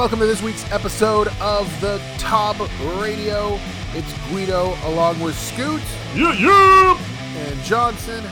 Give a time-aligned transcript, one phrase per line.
[0.00, 2.56] welcome to this week's episode of the Tob
[3.02, 3.58] Radio.
[3.92, 5.82] It's Guido along with Scoot
[6.14, 6.98] Yeah, yeah.
[7.36, 8.24] and Johnson.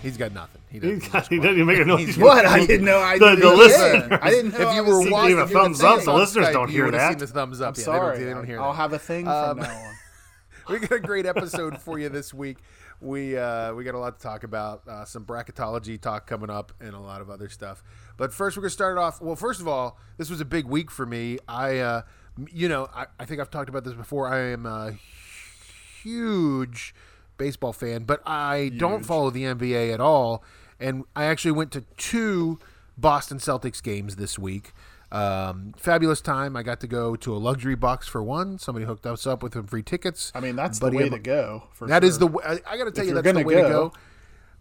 [0.00, 0.62] He's got nothing.
[0.70, 1.02] He doesn't.
[1.02, 2.06] He, got, he even make a noise.
[2.06, 2.46] He's- What?
[2.46, 3.00] I didn't know.
[3.00, 4.18] I The- didn't the know listeners.
[4.22, 4.70] I didn't know.
[4.70, 6.90] if you were watching, Give a if you were thumbs up, the listeners don't hear
[6.90, 7.10] that.
[7.10, 7.74] Seen the thumbs up.
[7.76, 8.18] I'm yeah, sorry.
[8.18, 8.76] They don't, they don't hear I'll that.
[8.78, 9.94] have a thing Um, from now on.
[10.70, 12.56] we got a great episode for you this week.
[13.02, 14.88] We uh, we got a lot to talk about.
[14.88, 17.82] Uh, some bracketology talk coming up, and a lot of other stuff.
[18.16, 19.20] But first, we're gonna start it off.
[19.20, 21.38] Well, first of all, this was a big week for me.
[21.48, 22.02] I, uh,
[22.50, 24.28] you know, I, I think I've talked about this before.
[24.28, 24.92] I am a
[26.02, 26.94] huge
[27.38, 30.44] baseball fan, but I don't follow the NBA at all.
[30.80, 32.58] And I actually went to two
[32.98, 34.72] Boston Celtics games this week.
[35.12, 36.56] Um, fabulous time.
[36.56, 38.58] I got to go to a luxury box for one.
[38.58, 40.32] Somebody hooked us up with some free tickets.
[40.34, 41.64] I mean, that's Buddy, the way to go.
[41.74, 42.08] For That sure.
[42.08, 42.28] is the.
[42.28, 43.92] w- I, I got to tell If you, that's the way to go.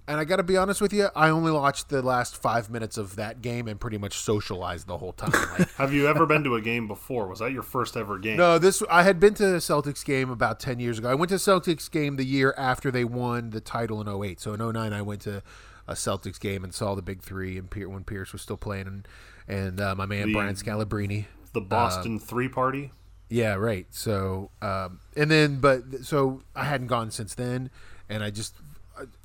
[0.07, 2.97] And I got to be honest with you, I only watched the last five minutes
[2.97, 5.31] of that game and pretty much socialized the whole time.
[5.57, 7.27] Like, Have you ever been to a game before?
[7.27, 8.37] Was that your first ever game?
[8.37, 11.09] no, this I had been to a Celtics game about ten years ago.
[11.09, 14.39] I went to a Celtics game the year after they won the title in 08.
[14.41, 15.43] So in 09, I went to
[15.87, 18.87] a Celtics game and saw the big three and Pier- when Pierce was still playing
[18.87, 19.07] and
[19.47, 21.25] and uh, my man The- Brian Scalabrine.
[21.53, 22.91] The Boston Three Party.
[23.29, 23.85] Yeah, right.
[23.91, 27.69] So, um, and then, but so I hadn't gone since then,
[28.09, 28.55] and I just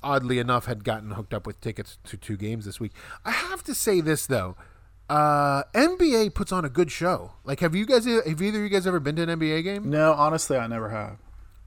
[0.03, 2.91] oddly enough had gotten hooked up with tickets to two games this week.
[3.25, 4.55] I have to say this though,
[5.09, 7.33] uh, NBA puts on a good show.
[7.43, 9.89] Like, have you guys, have either of you guys ever been to an NBA game?
[9.89, 11.17] No, honestly, I never have.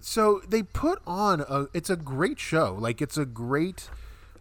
[0.00, 1.66] So they put on a.
[1.74, 2.76] It's a great show.
[2.78, 3.88] Like, it's a great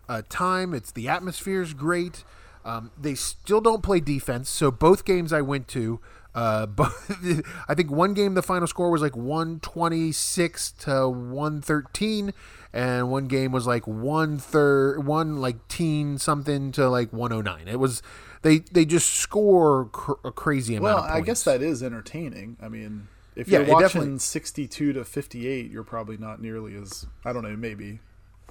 [0.07, 0.73] uh, time.
[0.73, 2.23] It's the atmosphere's great.
[2.65, 4.49] Um, they still don't play defense.
[4.49, 5.99] So both games I went to,
[6.39, 11.09] uh, both, I think one game the final score was like one twenty six to
[11.09, 12.33] one thirteen,
[12.71, 17.41] and one game was like one third one like teen something to like one oh
[17.41, 17.67] nine.
[17.67, 18.01] It was
[18.41, 21.03] they they just score cr- a crazy amount.
[21.03, 22.55] Well, I guess that is entertaining.
[22.61, 27.33] I mean, if you're definitely- watching 62 to 58, you're probably not nearly as I
[27.33, 27.99] don't know, maybe.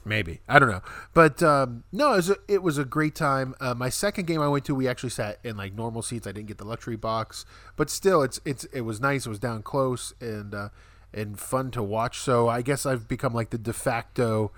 [0.09, 0.83] Maybe I don't know,
[1.15, 3.55] but um, no, it was a, it was a great time.
[3.61, 6.27] Uh, my second game I went to, we actually sat in like normal seats.
[6.27, 7.45] I didn't get the luxury box,
[7.77, 9.27] but still, it's it's it was nice.
[9.27, 10.69] It was down close and uh,
[11.13, 12.19] and fun to watch.
[12.19, 14.53] So I guess I've become like the de facto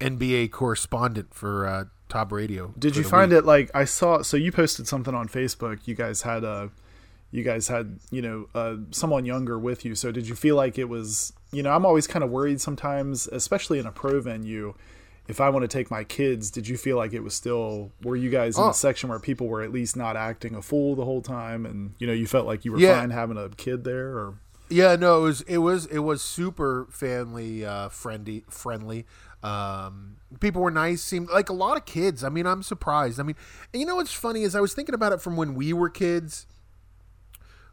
[0.00, 2.74] NBA correspondent for uh, Tob Radio.
[2.78, 3.40] Did you find week.
[3.40, 4.22] it like I saw?
[4.22, 5.80] So you posted something on Facebook.
[5.86, 6.70] You guys had a,
[7.30, 9.94] you guys had you know uh, someone younger with you.
[9.94, 11.32] So did you feel like it was?
[11.52, 14.74] You know, I'm always kind of worried sometimes, especially in a pro venue.
[15.26, 17.92] If I want to take my kids, did you feel like it was still?
[18.02, 18.70] Were you guys in Oh.
[18.70, 21.94] a section where people were at least not acting a fool the whole time, and
[21.98, 23.00] you know you felt like you were Yeah.
[23.00, 24.08] fine having a kid there?
[24.18, 24.34] Or
[24.68, 29.06] Yeah, no, it was it was it was super family uh, friendly friendly.
[29.42, 31.02] Um, people were nice.
[31.02, 32.24] Seemed like a lot of kids.
[32.24, 33.20] I mean, I'm surprised.
[33.20, 33.36] I mean,
[33.72, 35.88] and you know what's funny is I was thinking about it from when we were
[35.90, 36.46] kids.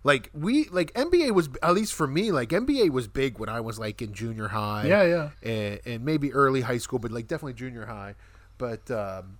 [0.04, 3.60] Like we like NBA was at least for me like NBA was big when I
[3.60, 4.86] was like in junior high.
[4.88, 5.30] Yeah, yeah.
[5.44, 8.16] and, and maybe early high school, but like definitely junior high.
[8.58, 9.38] But um,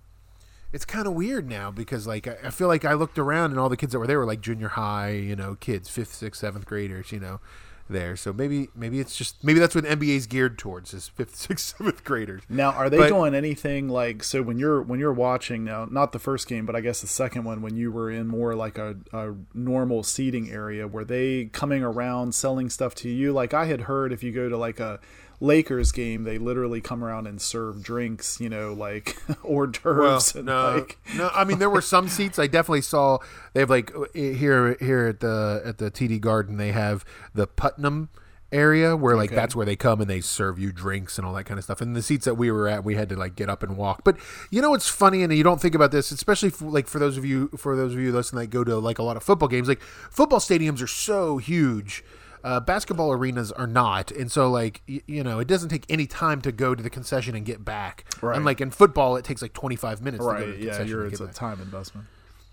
[0.72, 3.58] it's kind of weird now because like I, I feel like I looked around and
[3.58, 6.40] all the kids that were there were like junior high, you know, kids, fifth, sixth,
[6.40, 7.40] seventh graders, you know,
[7.88, 8.16] there.
[8.16, 12.04] So maybe maybe it's just maybe that's what NBA's geared towards is fifth, sixth, seventh
[12.04, 12.42] graders.
[12.48, 15.86] Now, are they But- doing anything like so when you're when you're watching now?
[15.90, 18.54] Not the first game, but I guess the second one when you were in more
[18.54, 20.86] like a, a normal seating area.
[20.88, 23.32] Were they coming around selling stuff to you?
[23.32, 25.00] Like I had heard, if you go to like a
[25.42, 28.40] Lakers game, they literally come around and serve drinks.
[28.40, 30.36] You know, like hors d'oeuvres.
[30.36, 31.30] and no, like, no.
[31.34, 33.18] I mean, there were some seats I definitely saw.
[33.52, 36.56] They have like here here at the at the TD Garden.
[36.58, 37.04] They have
[37.34, 38.08] the Putnam
[38.52, 39.36] area where like Okay.
[39.36, 41.80] that's where they come and they serve you drinks and all that kind of stuff.
[41.80, 44.04] And the seats that we were at, we had to like get up and walk.
[44.04, 44.18] But
[44.50, 47.16] you know what's funny, and you don't think about this, especially for, like for those
[47.16, 49.48] of you for those of you listening that go to like a lot of football
[49.48, 49.66] games.
[49.68, 52.04] Like football stadiums are so huge.
[52.44, 56.06] Uh, basketball arenas are not, and so like y- you know, it doesn't take any
[56.06, 58.04] time to go to the concession and get back.
[58.20, 58.36] Right.
[58.36, 60.24] And like in football, it takes like twenty five minutes.
[60.24, 60.58] to go to right?
[60.58, 61.34] the Yeah, you're, it's a back.
[61.34, 62.06] time investment.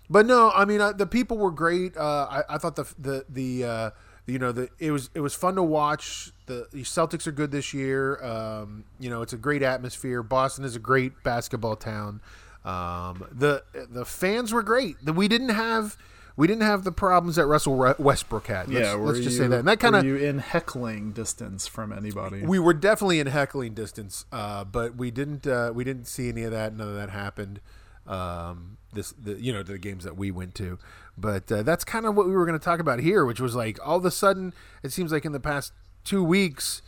[0.08, 1.96] But no, I mean uh, the people were great.
[1.96, 3.90] Uh, I, I thought the the the uh,
[4.26, 6.32] you know the it was it was fun to watch.
[6.46, 8.22] The, the Celtics are good this year.
[8.24, 10.22] Um, you know it's a great atmosphere.
[10.22, 12.20] Boston is a great basketball town.
[12.64, 14.96] Um, the the fans were great.
[15.04, 15.96] We didn't have
[16.40, 18.66] we didn't have the problems that Russell Re- Westbrook had.
[18.70, 19.58] Let's, yeah, let's just you, say that.
[19.58, 22.40] And that kind of you in heckling distance from anybody.
[22.46, 26.44] we were definitely in heckling distance, uh, but we didn't uh, we didn't see any
[26.44, 26.74] of that.
[26.74, 27.60] None of that happened.
[28.06, 30.78] Um, this the you know the games that we went to,
[31.18, 33.54] but uh, that's kind of what we were going to talk about here, which was
[33.54, 36.80] like all of a sudden it seems like in the past two weeks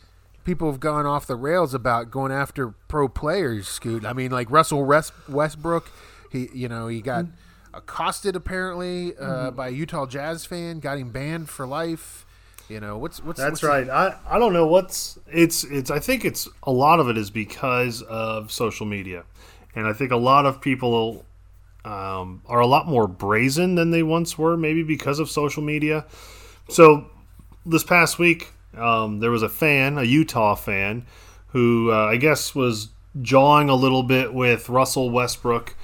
[0.43, 3.67] people have gone off the rails about going after pro players.
[3.67, 5.91] Scoot, I mean like Russell West, Westbrook,
[6.31, 7.25] he you know he got.
[7.73, 9.55] Accosted apparently uh, Mm-hmm.
[9.55, 12.25] by a Utah Jazz fan, got him banned for life.
[12.69, 13.89] You know what's what's That's what's right.
[13.89, 17.29] I, I don't know what's it's it's I think it's a lot of it is
[17.29, 19.23] because of social media,
[19.75, 21.25] and I think a lot of people
[21.83, 26.05] um, are a lot more brazen than they once were, maybe because of social media.
[26.69, 27.07] So
[27.65, 31.05] this past week, um, there was a fan, a Utah fan,
[31.47, 32.89] who uh, I guess was
[33.21, 35.75] jawing a little bit with Russell Westbrook,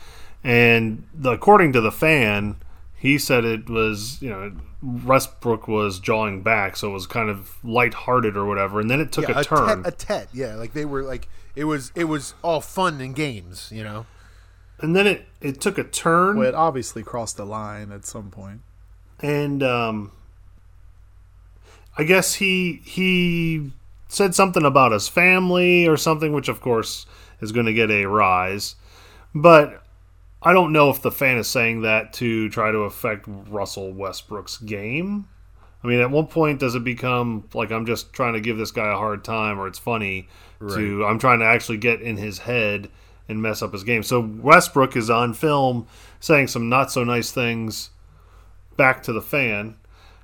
[0.44, 2.57] and the, according to the fan,
[2.97, 4.51] he said it was you know
[4.81, 9.12] Westbrook was jawing back, so it was kind of lighthearted or whatever, and then it
[9.12, 12.06] took yeah, a turn, Tet, a tet, yeah, like they were like it was it
[12.06, 14.06] was all fun and games, you know.
[14.80, 18.30] and then it it took a turn, Well, it obviously crossed the line at some
[18.31, 18.62] point.
[19.21, 20.12] and um,
[21.97, 23.71] I guess he he
[24.07, 27.06] said something about his family or something, which of course
[27.42, 28.75] is going to get a rise.
[29.35, 29.83] But
[30.41, 34.57] I don't know if the fan is saying that to try to affect Russell Westbrook's
[34.57, 35.27] game.
[35.83, 38.71] I mean, at one point, does it become like I'm just trying to give this
[38.71, 40.27] guy a hard time, or it's funny
[40.59, 42.89] to I'm trying to actually get in his head
[43.27, 44.03] and mess up his game?
[44.03, 45.88] So Westbrook is on film
[46.19, 47.92] saying some not so nice things
[48.77, 49.75] back to the fan.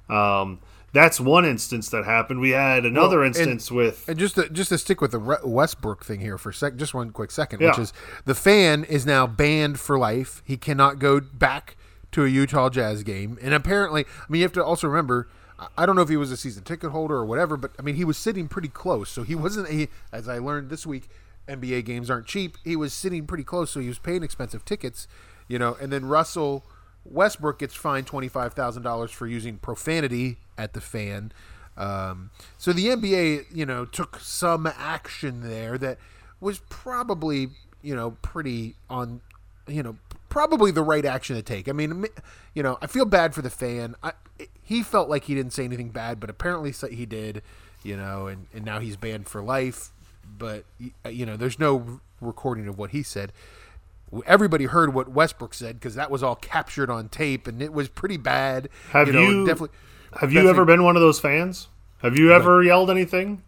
[0.09, 0.59] Um,
[0.95, 2.39] that's one instance that happened.
[2.39, 5.19] We had another Well, and- instance with And just to, just to stick with the
[5.43, 7.93] Westbrook thing here for a sec, just one quick second, which is
[8.25, 10.41] the fan is now banned for life.
[10.45, 11.75] He cannot go back
[12.13, 15.27] to a Utah Jazz game, and apparently, I mean, you have to also remember.
[15.59, 17.81] I- I don't know if he was a season ticket holder or whatever, but I
[17.81, 19.87] mean, he was sitting pretty close, so he wasn't a.
[20.11, 21.09] As I learned this week,
[21.47, 22.57] NBA games aren't cheap.
[22.63, 25.07] He was sitting pretty close, so he was paying expensive tickets,
[25.47, 25.77] you know.
[25.81, 26.65] And then Russell
[27.05, 31.31] Westbrook gets fined twenty five thousand dollars for using profanity at the fan.
[31.77, 35.97] Um, so the NBA, you know, took some action there that
[36.39, 37.49] was probably,
[37.81, 39.21] you know, pretty on,
[39.67, 39.97] you know,
[40.29, 41.67] probably the right action to take.
[41.67, 42.05] I mean,
[42.53, 43.95] you know, I feel bad for the fan.
[44.01, 44.13] I,
[44.61, 47.41] he felt like he didn't say anything bad, but apparently he did,
[47.83, 49.91] you know, and, and now he's banned for life.
[50.37, 50.65] But,
[51.09, 53.31] you know, there's no recording of what he said
[54.25, 57.89] everybody heard what Westbrook said because that was all captured on tape and it was
[57.89, 58.69] pretty bad.
[58.91, 59.75] Have know, you, definitely?
[60.19, 61.67] have you definitely- ever been one of those fans?
[61.99, 63.41] Have you ever yelled anything?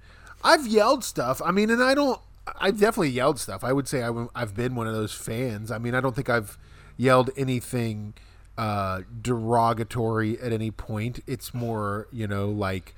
[0.43, 1.41] I've yelled stuff.
[1.43, 2.19] I mean, and I don't.
[2.59, 3.63] I've definitely yelled stuff.
[3.63, 5.69] I would say I, have been one of those fans.
[5.69, 6.57] I mean, I don't think I've
[6.95, 8.13] yelled anything
[8.57, 11.19] uh, derogatory at any point.
[11.27, 12.95] It's more, you know, like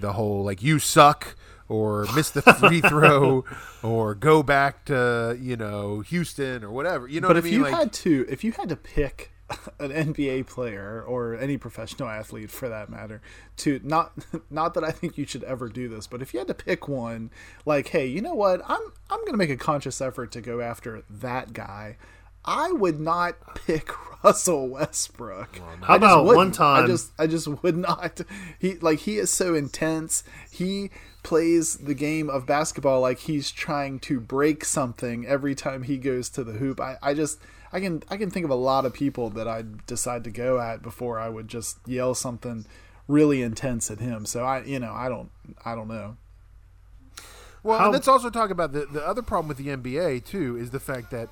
[0.00, 1.36] the whole like you suck
[1.68, 3.44] or miss the free throw
[3.82, 7.06] or go back to you know Houston or whatever.
[7.08, 7.54] You know But what if I mean?
[7.54, 9.32] you like, had to, if you had to pick
[9.80, 13.20] an NBA player or any professional athlete for that matter,
[13.58, 14.12] to not
[14.50, 16.86] not that I think you should ever do this, but if you had to pick
[16.88, 17.30] one,
[17.64, 18.80] like, hey, you know what, I'm
[19.10, 21.96] I'm gonna make a conscious effort to go after that guy.
[22.44, 23.34] I would not
[23.66, 23.90] pick
[24.24, 25.58] Russell Westbrook.
[25.82, 28.20] How I just about one time- I just I just would not.
[28.58, 30.24] He like he is so intense.
[30.50, 30.90] He
[31.22, 36.28] plays the game of basketball like he's trying to break something every time he goes
[36.30, 36.80] to the hoop.
[36.80, 37.38] I, I just
[37.72, 40.60] I can I can think of a lot of people that I'd decide to go
[40.60, 42.66] at before I would just yell something
[43.06, 44.26] really intense at him.
[44.26, 45.30] So I you know, I don't
[45.64, 46.16] I don't know.
[47.62, 50.70] Well, How- let's also talk about the the other problem with the NBA too is
[50.70, 51.28] the fact that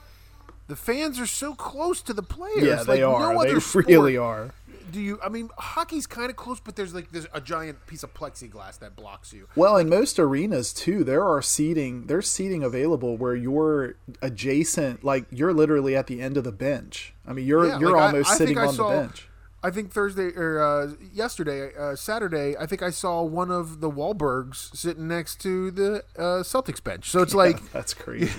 [0.68, 2.62] the fans are so close to the players.
[2.62, 3.32] Yeah, they are.
[3.32, 4.52] No they other sport really are.
[4.90, 5.18] Do you?
[5.22, 8.78] I mean, hockey's kind of close, but there's like there's a giant piece of plexiglass
[8.78, 9.48] that blocks you.
[9.56, 12.06] Well, in most arenas too, there are seating.
[12.06, 17.14] There's seating available where you're adjacent, like you're literally at the end of the bench.
[17.26, 19.28] I mean, you're Yeah, you're like, almost I think sitting on saw- the bench.
[19.62, 23.90] I think Thursday or uh, yesterday, uh, Saturday, I think I saw one of the
[23.90, 27.10] Wahlbergs sitting next to the uh, Celtics bench.
[27.10, 28.30] So it's like That's crazy.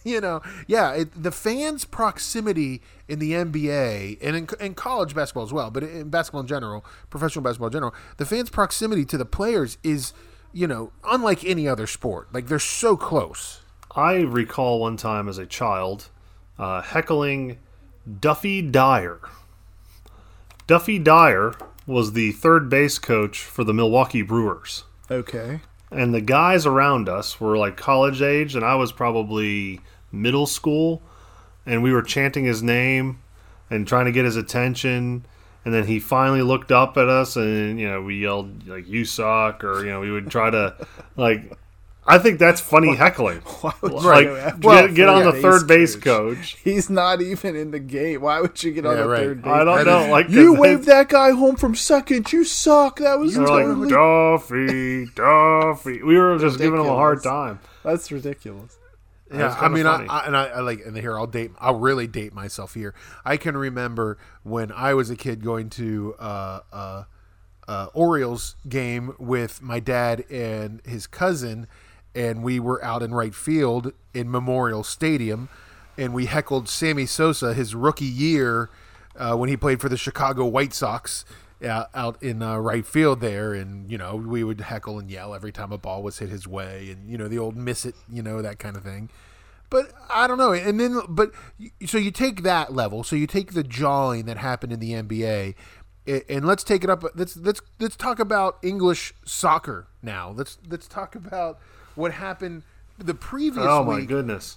[0.04, 5.44] you know, yeah, it, the fans' proximity in the NBA and in, in college basketball
[5.44, 9.18] as well, but in basketball in general, professional basketball in general, the fans' proximity to
[9.18, 10.12] the players is,
[10.52, 12.28] you know, unlike any other sport.
[12.32, 13.60] Like they're so close.
[13.94, 16.08] I recall one time as a child
[16.58, 17.58] uh, heckling
[18.20, 19.20] Duffy Dyer.
[20.66, 21.54] Duffy Dyer
[21.86, 24.84] was the third base coach for the Milwaukee Brewers.
[25.10, 25.60] okay.
[25.92, 29.80] And the guys around us were like college age, and I was probably
[30.12, 31.02] middle school.
[31.66, 33.20] And we were chanting his name
[33.70, 35.24] and trying to get his attention.
[35.64, 39.04] And then he finally looked up at us, and you know we yelled like "You
[39.04, 40.74] suck," or you know we would try to
[41.16, 41.52] like.
[42.06, 43.38] I think that's funny heckling.
[43.60, 46.36] Why would you Like go get, a get on the third base coach?
[46.36, 46.56] coach.
[46.64, 48.22] He's not even in the game.
[48.22, 49.20] Why would you get on the right.
[49.20, 49.52] third base?
[49.52, 50.10] I don't know.
[50.10, 52.32] Like you waved that guy home from second.
[52.32, 52.98] You suck.
[53.00, 53.64] That was totally.
[53.74, 56.02] like Duffy, Duffy.
[56.02, 57.60] We were just giving him a hard time.
[57.84, 58.79] That's ridiculous.
[59.32, 60.06] Yeah, I mean, I.
[60.06, 62.94] I, and I, I like, and here I'll date, I'll really date myself here.
[63.24, 67.04] I can remember when I was a kid going to uh, uh,
[67.68, 71.68] uh, Orioles game with my dad and his cousin,
[72.14, 75.48] and we were out in right field in Memorial Stadium,
[75.96, 78.68] and we heckled Sammy Sosa his rookie year
[79.16, 81.24] uh, when he played for the Chicago White Sox.
[81.62, 85.52] Out in uh, right field there, and you know we would heckle and yell every
[85.52, 88.22] time a ball was hit his way, and you know the old miss it, you
[88.22, 89.10] know that kind of thing.
[89.68, 90.52] But I don't know.
[90.52, 91.32] And then, but
[91.86, 93.04] so you take that level.
[93.04, 95.54] So you take the jawing that happened in the NBA,
[96.28, 97.04] and let's take it up.
[97.14, 100.30] Let's let's let's talk about English soccer now.
[100.34, 101.58] Let's let's talk about
[101.94, 102.62] what happened
[102.98, 104.56] the previous oh my week goodness.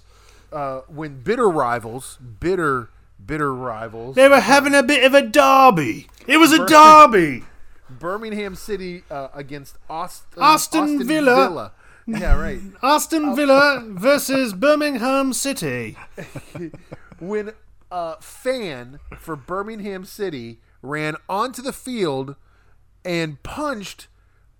[0.52, 2.88] uh, when bitter rivals, bitter
[3.24, 6.08] bitter rivals, They were having a bit of a derby.
[6.26, 7.44] It was a derby.
[7.90, 11.72] Birmingham City uh, against Austin, Aston Villa.
[12.06, 12.60] Yeah, right.
[12.82, 15.96] Austin Villa versus Birmingham City.
[17.18, 17.52] when
[17.90, 22.36] a fan for Birmingham City ran onto the field
[23.04, 24.08] and punched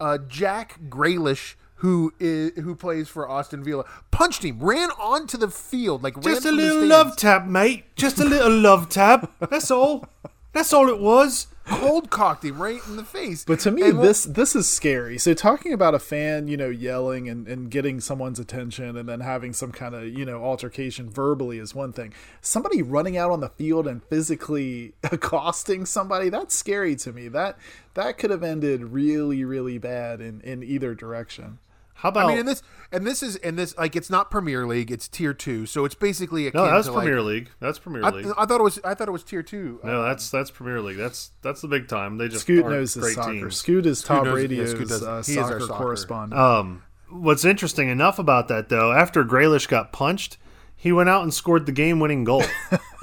[0.00, 5.50] uh, Jack Grealish, who is who plays for Austin Villa, punched him, ran onto the
[5.50, 7.84] field like ran Just a little love tap, mate.
[7.96, 9.32] Just a little love tap.
[9.50, 10.06] That's all.
[10.52, 11.48] That's all it was.
[11.66, 13.44] cold cocked him right in the face.
[13.44, 15.18] But to me, And what- this this is scary.
[15.18, 19.20] So talking about a fan, you know, yelling and, and getting someone's attention and then
[19.20, 22.12] having some kind of, you know, altercation verbally is one thing.
[22.40, 27.28] Somebody running out on the field and physically accosting somebody, that's scary to me.
[27.28, 27.58] That
[27.94, 31.58] that could have ended really, really bad in, in either direction.
[31.94, 34.66] How about I mean, and this and this is and this like it's not Premier
[34.66, 36.70] League, it's Tier Two, so it's basically akin no?
[36.70, 37.50] That's to Premier like, League.
[37.60, 38.26] That's Premier League.
[38.36, 39.80] I thought it was I thought it was Tier Two.
[39.82, 40.96] no, that's that's Premier League.
[40.96, 42.18] That's that's the big time.
[42.18, 43.32] They just Scoot knows his great soccer.
[43.32, 43.56] teams.
[43.56, 45.82] Scoot is Top knows- yeah, Scoot does- uh, he is our soccer, soccer.
[45.82, 46.40] correspondent.
[46.40, 50.36] Um, what's interesting enough about that though, after Grealish got punched,
[50.76, 52.42] he went out and scored the game-winning goal.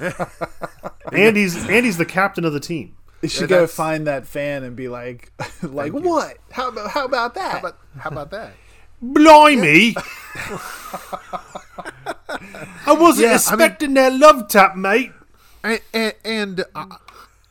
[1.12, 2.96] and he's and he's the captain of the team.
[3.22, 5.32] you should Yeah, go find that fan and be like,
[5.62, 6.38] like what?
[6.50, 7.52] How about how about that?
[7.52, 8.52] How about how about that?
[9.02, 9.94] Blimey!
[12.86, 15.12] I wasn't Yeah, I mean- expecting that love tap, mate.
[15.64, 16.86] And, and, and uh,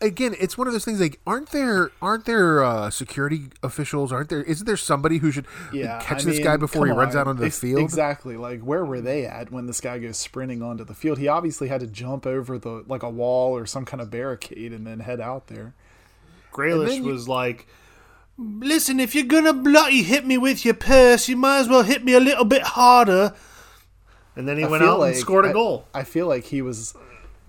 [0.01, 0.99] again, it's one of those things.
[0.99, 4.11] Like, aren't there aren't there uh, security officials?
[4.11, 4.43] Aren't there?
[4.43, 7.15] Isn't there somebody who should yeah, catch I this mean, guy before he come runs
[7.15, 7.21] on.
[7.21, 7.79] out onto the Ex- field?
[7.81, 8.35] Exactly.
[8.35, 11.19] Like, where were they at when this guy goes sprinting onto the field?
[11.19, 14.73] He obviously had to jump over the like a wall or some kind of barricade
[14.73, 15.73] and then head out there.
[16.51, 17.65] Grealish then you- was like,
[18.37, 22.03] "Listen, if you're gonna bloody hit me with your purse, you might as well hit
[22.03, 23.33] me a little bit harder."
[24.35, 25.87] And then he I went out like- and scored a I- goal.
[25.93, 26.95] I feel like he was.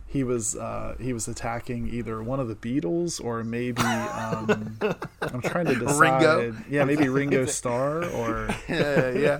[0.06, 4.78] He was uh, he was attacking either one of the Beatles or maybe um,
[5.22, 5.98] I'm trying to decide.
[5.98, 6.56] Ringo?
[6.68, 9.38] Yeah, maybe Ringo Starr or yeah, yeah.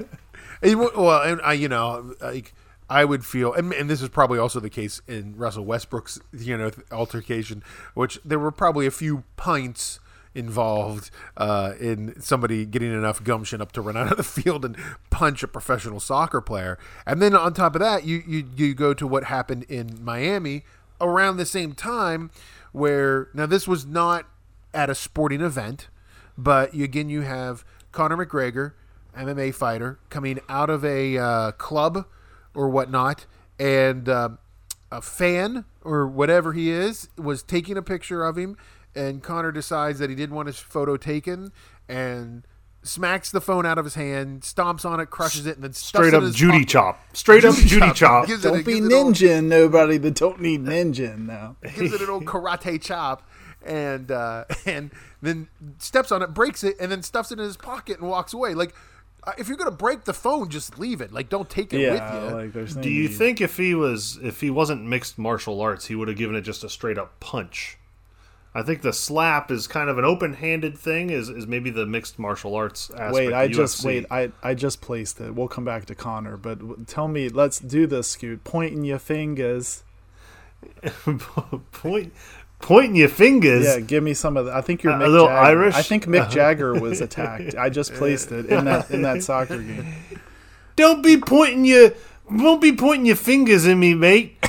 [0.63, 2.55] And, well, and I, you know, like
[2.89, 6.57] I would feel, and, and this is probably also the case in Russell Westbrook's, you
[6.57, 10.01] know, altercation, which there were probably a few pints
[10.35, 14.77] involved uh, in somebody getting enough gumption up to run out of the field and
[15.11, 16.79] punch a professional soccer player.
[17.07, 20.65] And then on top of that, you you, you go to what happened in Miami
[21.01, 22.31] around the same time,
[22.73, 24.27] where now this was not
[24.73, 25.89] at a sporting event,
[26.39, 28.73] but you, again you have Conor McGregor,
[29.17, 32.07] MMA fighter, coming out of a uh, club
[32.55, 33.27] or whatnot,
[33.59, 34.39] and um
[34.93, 38.57] a fan or whatever he is was taking a picture of him,
[38.95, 41.53] and Conor decides that he didn't want his photo taken
[41.89, 42.47] and
[42.85, 45.89] smacks the phone out of his hand, stomps on it, crushes it, and then stuffs
[46.07, 46.69] Straight it up in his Judy pocket.
[46.69, 47.01] chop.
[47.17, 48.27] Straight up Judy chop.
[48.27, 51.57] Gives it a- don't be gives it all- ninja nobody that don't need ninja now.
[51.77, 53.29] gives it an old karate chop,
[53.65, 54.91] and uh, and
[55.23, 55.47] then
[55.79, 58.55] steps on it, breaks it, and then stuffs it in his pocket and walks away.
[58.55, 58.75] Like,
[59.25, 61.13] uh, if you're gonna break the phone, just leave it.
[61.13, 62.37] Like, don't take it Yeah, with you.
[62.65, 63.15] like no Do you need.
[63.17, 66.41] think if he was if he wasn't mixed martial arts, he would have given it
[66.41, 67.79] just a straight up punch?
[68.55, 71.11] I think the slap is kind of an open handed thing.
[71.11, 73.15] Is is maybe the mixed martial arts aspect?
[73.15, 73.85] Wait, I just UFC.
[73.85, 74.07] wait.
[74.11, 75.35] I I just placed it.
[75.35, 77.29] We'll come back to Conor, but tell me.
[77.29, 78.45] Let's do this, Scoot.
[78.45, 79.85] Pointing your fingers.
[81.73, 82.13] point
[82.63, 83.65] pointing your fingers.
[83.65, 84.55] Yeah, give me some of the.
[84.55, 85.61] I think you're A- a little Jagger.
[85.61, 85.75] Irish?
[85.75, 86.31] I think Mick uh-huh.
[86.31, 87.55] Jagger was attacked.
[87.57, 89.95] I just placed it in that in that soccer game.
[90.77, 91.93] Don't be pointing your
[92.35, 94.43] don't be pointing your fingers at me, mate.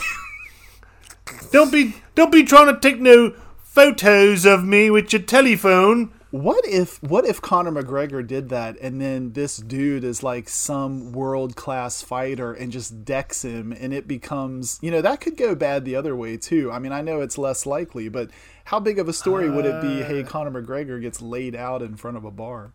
[1.52, 3.34] don't be don't be trying to take no
[3.74, 6.14] photos of me with your telephone.
[6.30, 11.12] What if what if Conor McGregor did that and then this dude is like some
[11.12, 15.56] world class fighter and just decks him and it becomes you know that could go
[15.56, 16.72] bad the other way too.
[16.72, 18.30] I mean I know it's less likely, but
[18.66, 20.04] how big of a story would it be?
[20.04, 22.74] Hey, uh, Conor McGregor gets laid out in front of a bar.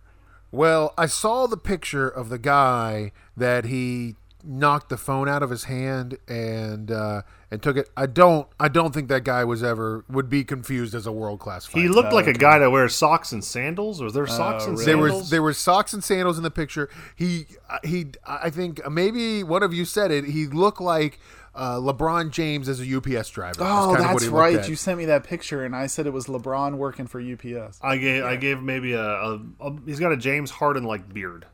[0.51, 5.51] Well, I saw the picture of the guy that he knocked the phone out of
[5.51, 7.89] his hand and uh, and took it.
[7.97, 11.41] I don't I don't think that guy was ever would be confused as a world
[11.41, 11.67] class.
[11.67, 14.03] He looked like a guy that wears socks and sandals.
[14.03, 14.85] Was there socks and really?
[14.85, 15.21] there sandals?
[15.23, 16.89] was there were socks and sandals in the picture.
[17.17, 20.25] He uh, he I think maybe one of you said it.
[20.25, 21.19] He looked like
[21.55, 23.63] uh, LeBron James as a UPS driver.
[23.63, 24.57] Oh, kind of what that's right.
[24.57, 24.69] at.
[24.69, 27.81] You sent me that picture, and I said it was LeBron working for UPS.
[27.83, 31.47] I gave I gave maybe a, a, a he's got a James Harden like beard.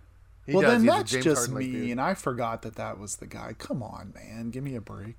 [0.46, 0.72] He well, does.
[0.72, 1.84] then He has a that's just Harden-like beard.
[1.84, 1.98] mean.
[1.98, 3.54] I forgot that that was the guy.
[3.58, 5.16] Come on, man, give me a break.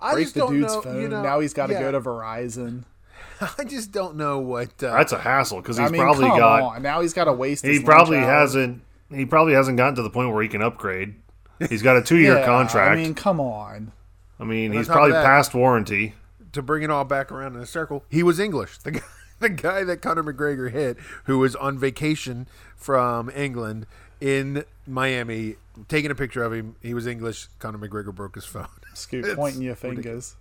[0.00, 1.00] I Break just the don't dude's know, phone.
[1.02, 1.80] You know, now he's got to yeah.
[1.80, 2.84] go to Verizon.
[3.58, 4.68] I just don't know what.
[4.82, 6.82] Uh, That's a hassle because he's I mean, probably come got on.
[6.82, 7.64] Now he's got to waste.
[7.64, 8.38] he his probably lunch hour.
[8.40, 11.14] hasn't he probably hasn't gotten to the point where he can upgrade.
[11.68, 12.90] He's got a two year Yeah, contract.
[12.92, 13.92] I mean, come on.
[14.40, 16.14] I mean, on he's top of probably that- past warranty.
[16.52, 18.78] to bring it all back around in a circle, he was English.
[18.78, 19.00] The guy,
[19.38, 23.86] the guy that Conor McGregor hit, who was on vacation from England
[24.22, 25.56] in Miami,
[25.88, 26.76] taking a picture of him.
[26.80, 27.48] He was English.
[27.58, 28.68] Conor McGregor broke his phone.
[28.94, 30.36] Scoot It's pointing your fingers.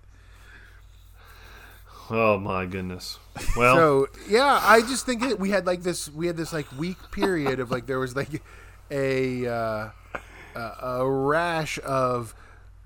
[2.11, 3.17] Oh my goodness.
[3.57, 6.09] Well, So yeah, I just think it, we had like this.
[6.11, 8.43] We had this like week period of like there was like
[8.91, 9.89] a uh,
[10.53, 12.35] a, a rash of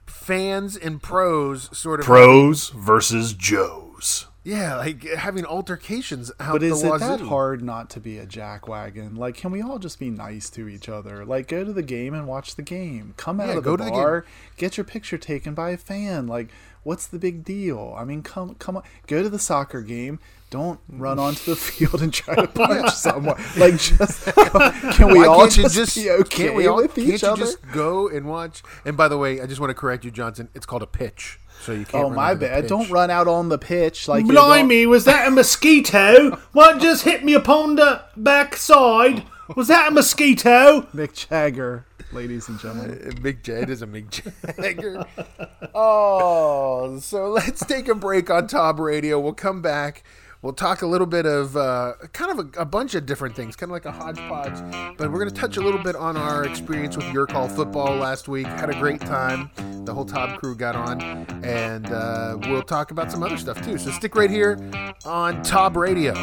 [0.06, 4.28] fans and pros sort of pros versus Joes.
[4.46, 8.18] Yeah, like uh, having altercations out But the is it that hard not to be
[8.18, 9.18] a jackwagon?
[9.18, 11.26] Like, can we all just be nice to each other?
[11.26, 13.14] Like, go to the game and watch the game.
[13.18, 14.26] Come out Yeah, of go the to the bar,
[14.58, 16.28] get your picture taken by a fan.
[16.28, 16.50] Like,
[16.84, 17.94] what's the big deal?
[17.98, 20.20] I mean, come come on, go to the soccer game.
[20.52, 23.42] Don't run onto the field and try to punch someone.
[23.58, 24.26] Like, just
[24.94, 27.38] can we Why all you just, be okay can't we all, with can't you other?
[27.38, 28.64] just go and watch?
[28.86, 30.50] And by the way, I just want to correct you, Johnson.
[30.54, 32.06] It's called a pitch, so you can't.
[32.06, 32.68] Oh my bad!
[32.68, 36.36] Don't run out on the pitch like Blimey, was that a mosquito?
[36.52, 39.24] what just hit me upon the backside?
[39.56, 40.82] Was that a mosquito?
[40.96, 43.00] Mick Jagger, ladies and gentlemen.
[43.06, 45.06] Uh, Mick Jagger is a Mick Jagger.
[45.76, 49.20] oh, so let's take a break on Tob Radio.
[49.20, 50.04] We'll come back.
[50.42, 53.56] We'll talk a little bit of uh, kind of a, a bunch of different things,
[53.56, 54.96] kind of like a hodgepodge.
[54.96, 57.96] But we're going to touch a little bit on our experience with Your Call football
[57.96, 58.46] last week.
[58.46, 59.50] Had a great time.
[59.86, 61.00] The whole Tob crew got on,
[61.44, 63.78] and uh, we'll talk about some other stuff too.
[63.78, 64.58] So stick right here
[65.06, 66.14] on Tob Radio.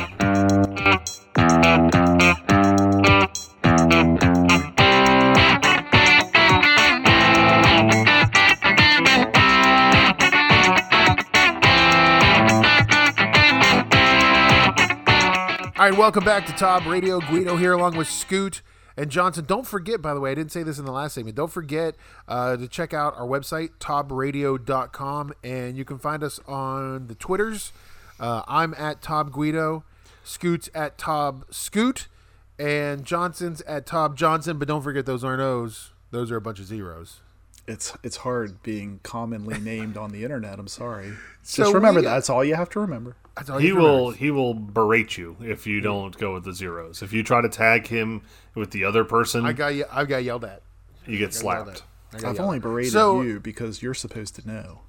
[15.82, 17.20] All right, welcome back to Tob Radio.
[17.20, 18.62] Guido here along with Scoot
[18.96, 19.44] and Johnson.
[19.46, 21.36] Don't forget, by the way, I didn't say this in the last segment.
[21.36, 21.94] Don't forget
[22.28, 27.72] uh, to check out our website, tobradio.com, and you can find us on the Twitters.
[28.20, 29.84] Uh, I'm at Tob Guido,
[30.24, 32.08] Scoot's at Tob Scoot,
[32.58, 34.58] and Johnson's at Tob Johnson.
[34.58, 35.90] But don't forget, those aren't O's.
[36.10, 37.20] Those are a bunch of zeros.
[37.66, 40.58] It's it's hard being commonly named on the internet.
[40.58, 41.12] I'm sorry.
[41.42, 42.02] So Just remember.
[42.02, 43.16] That's all you have to remember.
[43.36, 43.80] That's He you remember.
[44.02, 47.02] will he will berate you if you don't go with the zeros.
[47.02, 48.22] If you try to tag him
[48.54, 50.62] with the other person, I got ye- I got yelled at.
[51.06, 51.82] you get slapped.
[52.14, 54.80] I got I've only berated So- you because you're supposed to know.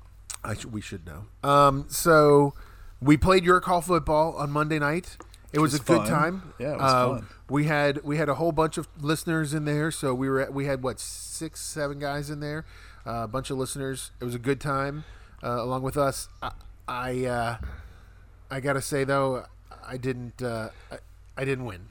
[0.43, 1.25] I sh- we should know.
[1.49, 2.53] Um, so
[3.01, 5.15] we played your call football on Monday night.
[5.53, 6.53] It was, was a good time.
[6.60, 7.27] Yeah, it was Uh, fun.
[7.49, 9.89] We had we had a whole bunch of listeners in there.
[9.91, 12.65] So we were at, we had what six seven guys in there,
[13.06, 14.12] uh, a bunch of listeners.
[14.19, 15.06] It was a good time
[15.41, 16.27] uh, along with us.
[16.41, 16.51] I
[16.89, 17.58] I, uh,
[18.51, 19.45] I gotta say though,
[19.88, 20.97] I didn't uh, I,
[21.38, 21.82] I didn't win.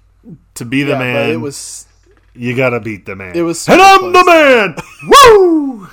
[0.55, 1.87] To be the yeah, man, it was
[2.35, 3.35] you gotta beat the man.
[3.37, 4.77] It was and super I'm the man.
[5.09, 5.88] Woo!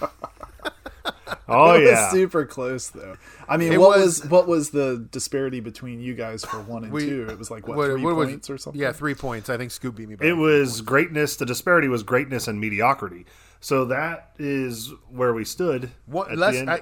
[1.48, 3.16] oh it was yeah, super close though.
[3.48, 6.84] I mean, It what was- was, what was the disparity between you guys for one
[6.84, 7.28] and We- two?
[7.30, 8.80] It was like what, What- three what was- points or something?
[8.80, 9.50] Yeah, three points.
[9.50, 10.16] I think Scoot beat me.
[10.16, 10.82] By it was points.
[10.82, 11.36] greatness.
[11.36, 13.26] The disparity was greatness and mediocrity.
[13.62, 15.92] So that is where we stood.
[16.06, 16.70] One, at less, the end.
[16.70, 16.80] I,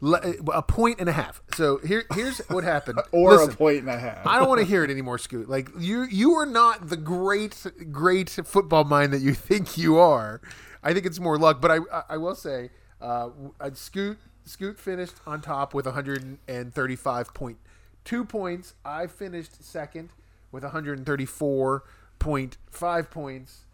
[0.00, 0.20] le,
[0.52, 1.40] a point and a half.
[1.54, 3.00] So here, here's what happened.
[3.12, 4.26] or Listen, a point and a half.
[4.26, 5.48] I don't want to hear it anymore, Scoot.
[5.48, 10.42] Like you, you are not the great, great football mind that you think you are.
[10.82, 11.62] I think it's more luck.
[11.62, 12.68] But I, I, I will say,
[13.00, 18.74] uh, uh, Scoot, Scoot finished on top with 135.2 points.
[18.84, 20.10] I finished second
[20.52, 23.64] with 134.5 points.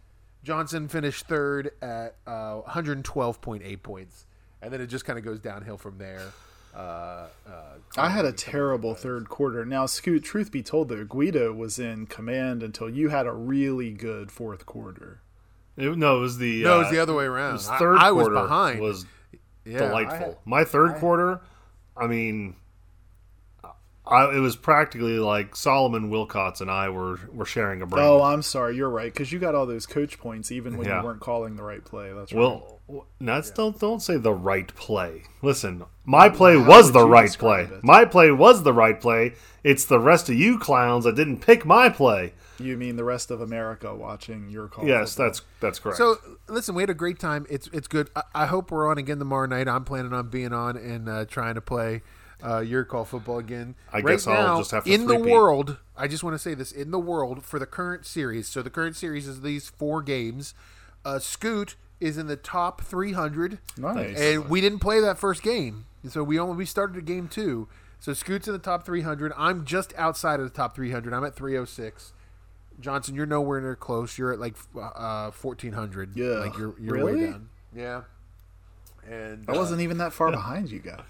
[0.45, 4.27] Johnson finished third at uh, 112.8 points,
[4.63, 6.33] and then it just kind of goes downhill from there.
[6.75, 9.65] Uh, uh, I had a terrible third quarter.
[9.65, 13.93] Now, Scoot, truth be told, though, Guido was in command until you had a really
[13.93, 15.21] good fourth quarter.
[15.77, 17.53] It- no, it was the No, it uh, was the other way it around.
[17.55, 18.81] was I- third I, was quarter behind.
[18.81, 19.07] Was
[19.65, 20.19] Yeah, delightful.
[20.19, 21.41] Had- My third quarter,
[21.97, 22.57] I mean,
[24.07, 28.05] I, it was practically like Solomon Wilcots and I were were sharing a brain.
[28.05, 28.77] Oh, I'm sorry.
[28.77, 30.99] You're right because you got all those coach points even when Yeah.
[31.01, 32.13] you weren't calling the right play.
[32.13, 32.39] That's right.
[32.41, 35.23] Well, No, it's, don't don't say the right play.
[35.41, 37.63] Listen, my play was the right play.
[37.63, 37.83] it?
[37.83, 39.35] My play was the right play.
[39.63, 42.35] It's the rest of you clowns that didn't pick my play.
[42.59, 44.87] You mean the rest of America watching your call?
[44.87, 45.27] Yes, football.
[45.27, 45.97] that's that's correct.
[45.97, 47.47] So listen, we had a great time.
[47.49, 48.11] It's it's good.
[48.15, 49.67] I, I hope we're on again tomorrow night.
[49.67, 52.03] I'm planning on being on and uh, trying to play
[52.45, 53.75] uh, your call football again.
[53.93, 55.33] I right guess I'll just have to in the three-peat.
[55.33, 55.79] world.
[55.97, 58.49] I just want to say this in the world for the current series.
[58.49, 60.55] So the current series is these four games.
[61.05, 63.59] Uh, Scoot is in the top 300.
[63.79, 64.19] Nice.
[64.19, 67.69] And we didn't play that first game, so we only we started at game two.
[68.01, 69.33] So Scoot's in the top 300.
[69.37, 71.15] I'm just outside of the top 300.
[71.15, 72.13] I'm at 306.
[72.81, 74.19] Johnson, you're nowhere near close.
[74.19, 76.17] You're at like uh, 1400.
[76.17, 76.25] Yeah.
[76.41, 77.27] like you're you're way Really?
[77.31, 77.49] down.
[77.75, 78.03] Yeah.
[79.11, 81.01] And I wasn't even that far behind you guys.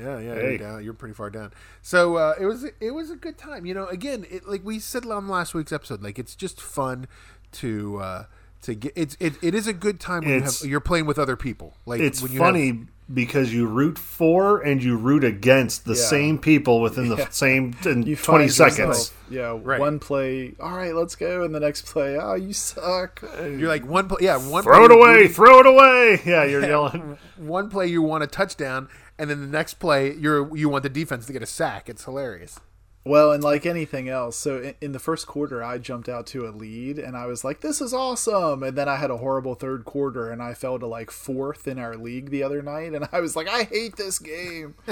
[0.00, 0.42] yeah, yeah, Hey.
[0.50, 0.84] you're down.
[0.84, 1.52] You're pretty far down.
[1.82, 3.64] So uh, it was it was a good time.
[3.66, 7.06] You know, again, it, like we said on last week's episode, like it's just fun
[7.52, 8.24] to uh,
[8.62, 8.92] to get.
[8.96, 11.76] It's it, it is a good time when you have, you're playing with other people.
[11.86, 15.94] Like it's when you funny have- because you root for and you root against the
[15.94, 16.02] Yeah.
[16.02, 17.28] same people within the Yeah.
[17.30, 18.78] same in You 20 seconds.
[18.78, 19.78] yourself, yeah, Right.
[19.78, 20.54] one play.
[20.58, 21.42] All right, let's go.
[21.44, 23.20] And the next play, oh, you suck.
[23.42, 25.16] you're like one play, yeah, one Throw it play you're away!
[25.18, 26.20] rooting- Throw it away!
[26.26, 27.18] Yeah, you're yelling.
[27.36, 28.88] One play you want a touchdown,
[29.18, 31.88] and then the next play you're you want the defense to get a sack.
[31.90, 32.58] It's hilarious.
[33.06, 36.46] Well, and like anything else, so in, in the first quarter, I jumped out to
[36.46, 39.54] a lead, and I was like, "This is awesome!" And then I had a horrible
[39.54, 43.06] third quarter, and I fell to like fourth in our league the other night, and
[43.12, 44.74] I was like, "I hate this game."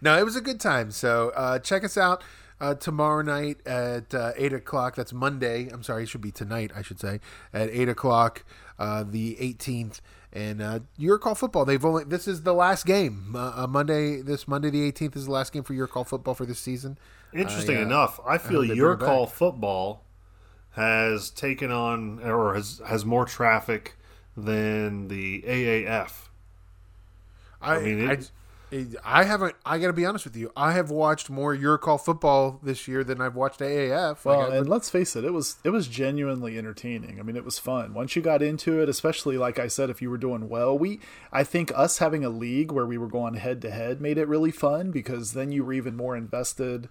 [0.00, 0.90] No, it was a good time.
[0.90, 2.22] So uh, check us out
[2.60, 4.94] uh, tomorrow night at uh, eight o'clock.
[4.94, 5.68] That's Monday.
[5.68, 6.72] I'm sorry, it should be tonight.
[6.74, 7.20] I should say
[7.52, 8.44] at eight o'clock,
[8.78, 10.00] uh, the 18th.
[10.32, 11.64] And uh, your call football.
[11.64, 13.34] They've only this is the last game.
[13.34, 16.34] Uh, uh, Monday, this Monday the 18th is the last game for your call football
[16.34, 16.98] for this season.
[17.34, 19.34] Interesting I, uh, enough, I feel they your call back.
[19.34, 20.04] football
[20.74, 23.96] has taken on or has has more traffic
[24.36, 26.28] than the AAF.
[27.60, 28.30] I mean, I, it-
[29.04, 29.56] I haven't.
[29.66, 30.52] I got to be honest with you.
[30.56, 34.24] I have watched more your call football this year than I've watched AAF.
[34.24, 37.18] Well, Like, I- and let's face it, it was it was genuinely entertaining.
[37.18, 38.88] I mean, it was fun once you got into it.
[38.88, 41.00] Especially like I said, if you were doing well, we
[41.32, 44.28] I think us having a league where we were going head to head made it
[44.28, 46.88] really fun because then you were even more invested.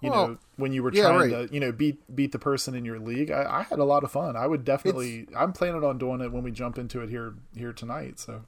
[0.00, 1.48] You Well, know, when you were yeah, trying right.
[1.48, 4.04] to you know beat beat the person in your league, I, I had a lot
[4.04, 4.36] of fun.
[4.36, 5.26] I would definitely.
[5.36, 8.20] I'm planning on doing it when we jump into it here here tonight.
[8.20, 8.42] So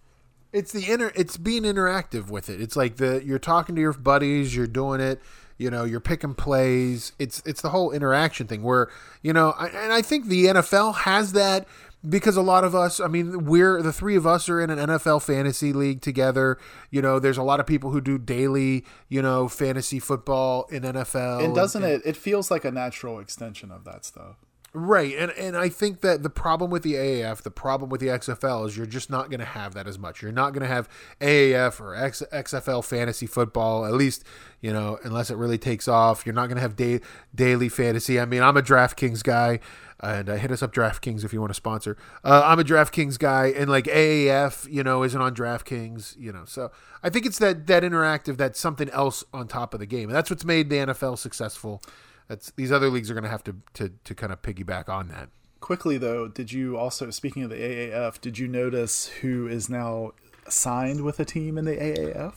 [0.53, 1.13] It's the inner.
[1.15, 2.61] It's being interactive with it.
[2.61, 4.55] It's like the you're talking to your buddies.
[4.55, 5.21] You're doing it.
[5.59, 7.13] You know, you're picking plays.
[7.19, 8.89] It's it's the whole interaction thing where
[9.23, 11.67] you know, I, and I think the NFL has that
[12.09, 12.99] because a lot of us.
[13.01, 16.59] I mean, we're the three of us are in an NFL fantasy league together.
[16.91, 20.83] You know, there's a lot of people who do daily, you know, fantasy football in
[20.83, 21.45] NFL.
[21.45, 22.03] and doesn't it?
[22.05, 24.37] It feels like a natural extension of that stuff.
[24.73, 28.07] Right, and and I think that the problem with the AAF, the problem with the
[28.07, 30.23] XFL is you're just not going to have that as much.
[30.23, 30.89] You're not going to have
[31.21, 34.25] AAF or X, XFL fantasy football, at least
[34.61, 36.25] you know, unless it really takes off.
[36.25, 37.01] You're not going to have day,
[37.35, 38.21] daily fantasy.
[38.21, 39.61] I mean, I'm a DraftKings guy,
[40.01, 41.97] and uh, hit us up DraftKings if you want to sponsor.
[42.23, 46.45] Uh, I'm a DraftKings guy, and like AAF, you know, isn't on DraftKings, you know.
[46.45, 46.71] So
[47.03, 50.17] I think it's that that interactive, that's something else on top of the game, and
[50.17, 51.83] that's what's made the NFL successful.
[52.31, 55.09] That's these other leagues are going to have to to to kind of piggyback on
[55.09, 55.31] that.
[55.59, 60.13] Quickly though, did you also speaking of the AAF, did you notice who is now
[60.49, 62.35] signed with a team in the AAF?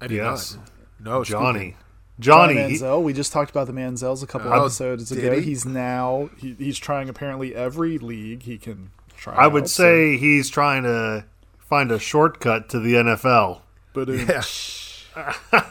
[0.00, 0.56] I did Yes.
[0.56, 0.70] not.
[1.00, 1.76] No, Johnny.
[2.18, 3.00] Johnny Johnny, he- Manziel.
[3.04, 5.36] we just talked about the Manziels a couple Oh, episodes ago.
[5.36, 5.42] he?
[5.42, 9.34] He's now he, he's trying apparently every league he can try.
[9.36, 11.24] I would out, say he's trying to
[11.60, 13.60] find a shortcut to the NFL.
[13.92, 14.42] but Yeah.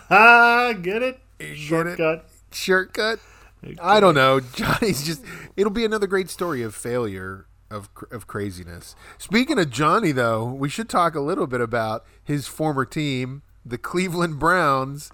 [0.09, 1.19] Ah, get it?
[1.39, 2.23] Get it?
[2.51, 3.19] Shortcut.
[3.19, 3.79] cut.
[3.81, 4.39] I don't know.
[4.53, 5.23] Johnny's just.
[5.55, 8.95] It'll be another great story of failure of of craziness.
[9.17, 13.77] Speaking of Johnny, though, we should talk a little bit about his former team, the
[13.77, 15.11] Cleveland Browns,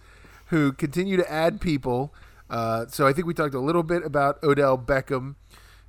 [0.47, 2.13] who continue to add people.
[2.49, 5.35] Uh, so I think we talked a little bit about Odell Beckham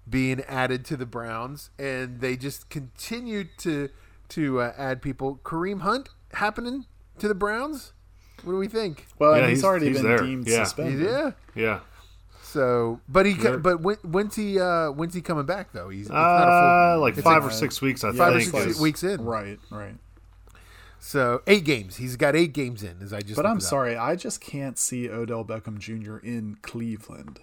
[0.08, 3.90] being added to the Browns, and they just continue to
[4.30, 5.40] to uh, add people.
[5.44, 6.86] Kareem Hunt happening
[7.18, 7.92] to the Browns.
[8.44, 9.06] What do we think?
[9.18, 10.18] well, Yeah, he's, he's- already he's been there.
[10.18, 10.64] deemed Yeah.
[10.64, 11.00] suspended.
[11.08, 11.30] Yeah.
[11.54, 11.80] Yeah.
[12.42, 15.88] So, but he, They're- but when, when's he, uh, when's he coming back though?
[15.88, 18.34] He's it's not Uh, a full, like it's five a- or six weeks, I five
[18.36, 18.52] or think.
[18.52, 19.24] six is- weeks in.
[19.24, 19.96] Right, right.
[21.00, 21.96] So eight games.
[21.96, 23.02] He's got eight games in.
[23.02, 23.36] As I just.
[23.36, 23.68] But I'm looked up.
[23.70, 26.16] sorry, I just can't see Odell Beckham Jr.
[26.18, 27.40] in Cleveland.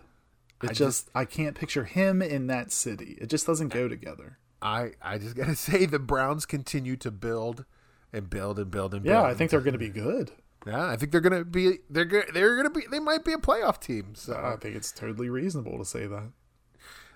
[0.64, 3.18] It I just, I can't picture him in that city.
[3.20, 4.38] It just doesn't go together.
[4.62, 7.66] I I just gotta say the Browns continue to build
[8.14, 9.14] and build and build and build.
[9.14, 10.32] Yeah, I think they're going to be good.
[10.66, 11.80] Yeah, I think they're gonna be.
[11.90, 12.84] They're go- they're gonna be.
[12.90, 14.14] They might be a playoff team.
[14.16, 16.32] So I think it's totally reasonable to say that.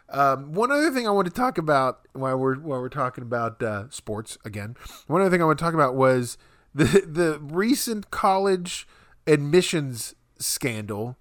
[0.09, 3.61] Um, one other thing I want to talk about while we're while we're talking about
[3.61, 4.75] uh, sports again.
[5.07, 6.37] One other thing I want to talk about was
[6.73, 8.87] the the recent college
[9.27, 11.17] admissions scandal,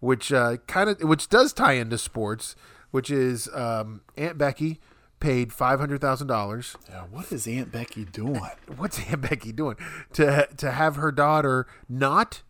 [0.00, 2.54] which uh, kind of which does tie into sports,
[2.90, 4.80] which is um, Aunt Becky
[5.22, 6.76] paid five hundred thousand dollars.
[6.90, 8.42] Yeah, what is Aunt Becky doing?
[8.76, 9.76] What's Aunt Becky doing
[10.14, 12.42] to to have her daughter not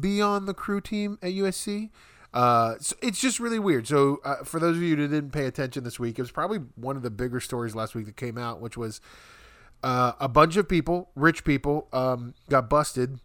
[0.00, 1.90] be on the crew team at USC?
[2.32, 3.86] Uh, so it's just really weird.
[3.86, 6.60] So uh, for those of you who didn't pay attention this week, it was probably
[6.76, 9.02] one of the bigger stories last week that came out, which was
[9.82, 13.18] uh, a bunch of people, rich people, um, got busted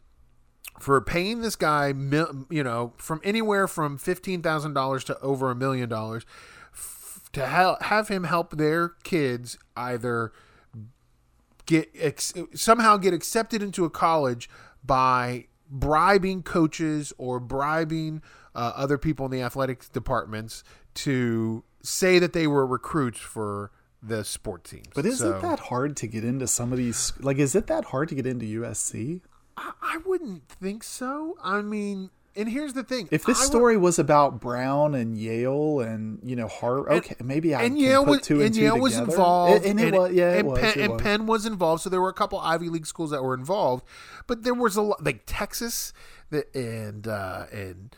[0.79, 1.87] for paying this guy,
[2.49, 6.25] you know, from anywhere from fifteen thousand dollars to over a million dollars
[7.33, 10.31] to ha- have him help their kids either
[11.65, 14.49] get ex- somehow get accepted into a college
[14.83, 18.21] by bribing coaches or bribing
[18.55, 20.63] uh, other people in the athletics departments
[20.93, 24.87] to say that they were recruits for the sport teams.
[24.95, 27.11] But isn't So- that hard to get into some of these?
[27.19, 29.21] Like, is it that hard to get into USC?
[29.57, 31.35] I, I wouldn't think so.
[31.43, 35.17] I mean, and here's the thing: If this I would- story was about Brown and
[35.17, 38.43] Yale and you know Harvard, okay, maybe I and can Yale put was two and,
[38.45, 39.11] and two Yale was together.
[39.11, 41.01] involved, and, and it was yeah, it and was, Penn, it and was.
[41.01, 41.81] Penn was involved.
[41.81, 43.85] So there were a couple Ivy League schools that were involved,
[44.27, 45.93] but there was a lot like Texas,
[46.53, 47.95] and uh, and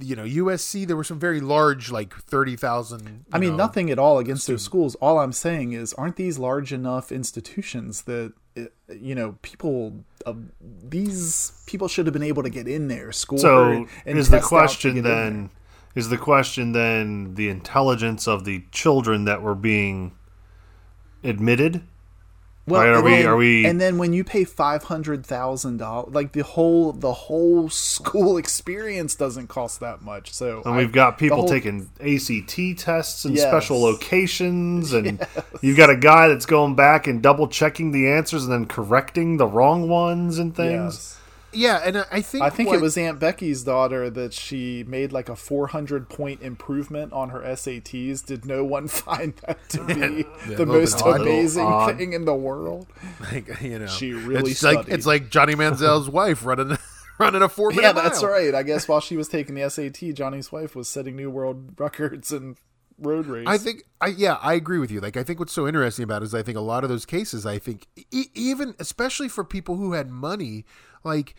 [0.00, 0.86] you know USC.
[0.86, 3.26] There were some very large, like thirty thousand.
[3.32, 4.94] I mean, nothing at all against those schools.
[4.96, 8.32] All I'm saying is, aren't these large enough institutions that
[8.88, 10.04] you know people?
[10.26, 13.38] Uh, these people should have been able to get in there, score.
[13.38, 15.24] So and is the test out to question get in there.
[15.24, 15.50] then?
[15.94, 20.12] Is the question then the intelligence of the children that were being
[21.24, 21.82] admitted?
[22.68, 25.78] Well, Right, are we- then- are we- And then when you pay five hundred thousand
[25.78, 30.32] dollars, like the whole the whole school experience doesn't cost that much.
[30.34, 33.48] So And I- we've got people whole- taking ACT tests in Yes.
[33.48, 35.26] special locations, and
[35.60, 39.36] you've got a guy that's going back and double checking the answers and then correcting
[39.36, 40.94] the wrong ones and things.
[40.94, 41.17] Yes.
[41.52, 44.84] Yeah, and I- I think I think what- it was Aunt Becky's daughter that she
[44.86, 48.24] made like a 400 point improvement on her SATs.
[48.24, 51.22] Did no one find that to be the most odd.
[51.22, 51.96] amazing Odd.
[51.96, 52.86] thing in the world?
[53.32, 56.76] like, you know She really it's like it's like Johnny Manziel's wife running
[57.18, 58.30] running a four minute Yeah, that's mile.
[58.32, 58.54] right.
[58.54, 62.30] I guess while she was taking the SAT, Johnny's wife was setting new world records
[62.30, 62.56] and
[63.00, 63.46] road race.
[63.46, 65.00] I think I yeah I agree with you.
[65.00, 67.06] Like I think what's so interesting about it is I think a lot of those
[67.06, 70.64] cases I think e- even especially for people who had money
[71.04, 71.34] like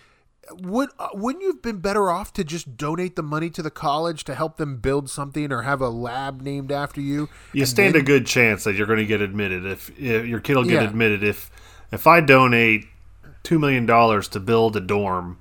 [0.52, 3.70] would uh, wouldn't you have been better off to just donate the money to the
[3.70, 7.30] college to help them build something or have a lab named after you?
[7.54, 10.40] You stand then- a good chance that you're going to get admitted if, if your
[10.40, 10.90] kid will get Yeah.
[10.90, 11.52] admitted if
[11.92, 12.86] if I donate
[13.44, 15.38] two million dollars to build a dorm.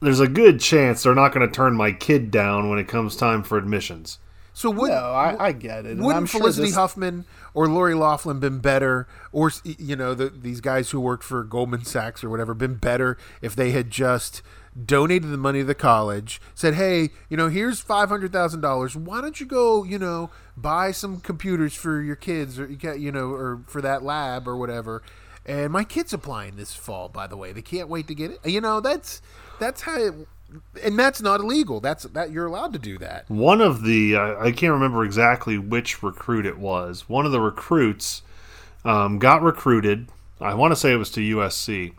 [0.00, 3.14] There's a good chance they're not going to turn my kid down when it comes
[3.16, 4.18] time for admissions.
[4.54, 5.96] So would no, I, I get it.
[5.96, 10.60] Wouldn't sure Felicity this- Huffman or Lori Loughlin been better, or you know the, these
[10.60, 14.42] guys who worked for Goldman Sachs or whatever, been better if they had just
[14.86, 18.94] donated the money to the college, said, "Hey, you know, here's five hundred thousand dollars.
[18.94, 23.12] Why don't you go, you know, buy some computers for your kids, or you you
[23.12, 25.02] know, or for that lab or whatever."
[25.44, 27.52] And my kid's applying this fall, by the way.
[27.52, 28.40] They can't wait to get it.
[28.44, 29.20] You know, that's
[29.58, 30.14] that's how, it,
[30.82, 31.80] and that's not illegal.
[31.80, 33.28] That's that you're allowed to do that.
[33.28, 37.08] One of the I I can't remember exactly which recruit it was.
[37.08, 38.22] One of the recruits
[38.84, 40.08] um, got recruited.
[40.40, 41.94] I want to say it was to USC,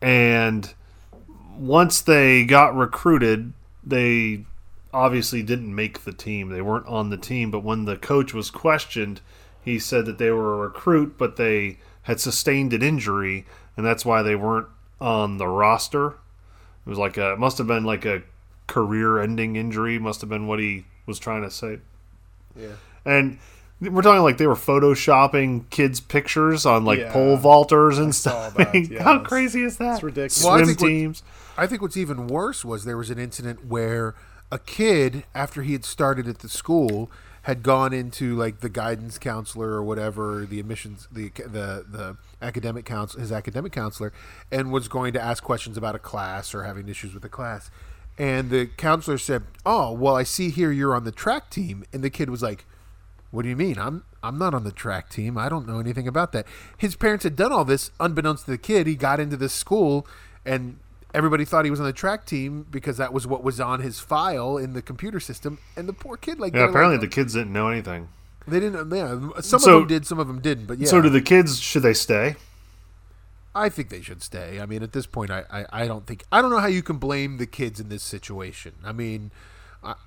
[0.00, 0.72] and
[1.58, 3.52] once they got recruited,
[3.84, 4.44] they
[4.92, 6.48] obviously didn't make the team.
[6.48, 7.50] They weren't on the team.
[7.50, 9.20] But when the coach was questioned,
[9.62, 13.44] he said that they were a recruit, but they had sustained an injury,
[13.76, 14.68] and that's why they weren't
[15.00, 16.14] on the roster.
[16.86, 18.22] It was like a must have been like a
[18.66, 19.98] career-ending injury.
[19.98, 21.78] Must have been what he was trying to say.
[22.54, 22.68] Yeah.
[23.04, 23.38] And
[23.80, 27.12] we're talking like they were photoshopping kids' pictures on like Yeah.
[27.12, 28.54] pole vaulters and saw stuff.
[28.72, 29.94] that, How crazy is that?
[29.94, 30.44] It's ridiculous.
[30.44, 31.22] Well, I Swim think what- teams.
[31.58, 34.14] I think what's even worse was there was an incident where
[34.52, 37.10] a kid, after he had started at the school,
[37.42, 42.84] had gone into like the guidance counselor or whatever, the admissions, the the the academic
[42.84, 44.12] counsel, his academic counselor,
[44.50, 47.70] and was going to ask questions about a class or having issues with a class.
[48.18, 52.02] And the counselor said, "Oh, well, I see here you're on the track team." And
[52.02, 52.64] the kid was like,
[53.30, 53.78] "What do you mean?
[53.78, 55.36] I'm I'm not on the track team.
[55.36, 56.46] I don't know anything about that."
[56.78, 58.86] His parents had done all this unbeknownst to the kid.
[58.86, 60.06] He got into this school
[60.46, 60.78] and
[61.16, 63.98] everybody thought he was on the track team because that was what was on his
[63.98, 65.58] file in the computer system.
[65.76, 68.08] And the poor kid, like, Yeah, apparently like, the kids didn't know anything.
[68.48, 68.90] They didn't.
[68.94, 70.66] Yeah, some So- of them did, some of them didn't.
[70.66, 71.58] But yeah, So do the kids?
[71.58, 72.36] Should they stay?
[73.54, 74.60] I think they should stay.
[74.60, 76.82] I mean, at this point, I, I, I don't think I don't know how you
[76.82, 78.74] can blame the kids in this situation.
[78.84, 79.30] I mean,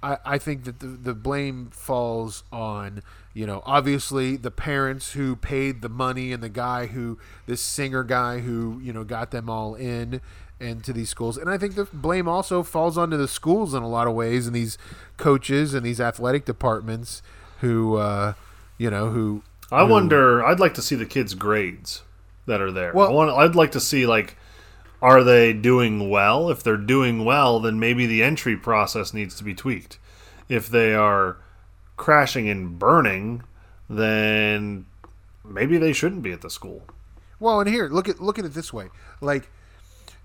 [0.03, 3.01] I, I think that the, the blame falls on
[3.33, 8.03] you know obviously the parents who paid the money and the guy who this singer
[8.03, 10.19] guy who you know got them all in
[10.59, 13.87] into these schools and i think the blame also falls onto the schools in a
[13.87, 14.77] lot of ways and these
[15.15, 17.21] coaches and these athletic departments
[17.61, 18.33] who uh,
[18.77, 20.43] you know who I wonder.
[20.43, 22.01] I'd like to see the kids' grades
[22.45, 22.91] that are there.
[22.93, 23.31] Well- I want.
[23.31, 24.35] I'd like to see like,
[25.01, 26.49] are they doing well?
[26.49, 29.97] If they're doing well, then maybe the entry process needs to be tweaked.
[30.47, 31.37] If they are
[31.97, 33.43] crashing and burning,
[33.89, 34.85] then
[35.45, 36.83] maybe they shouldn't be at the school.
[37.39, 38.89] Well, and here, look at look at it this way.
[39.21, 39.49] Like,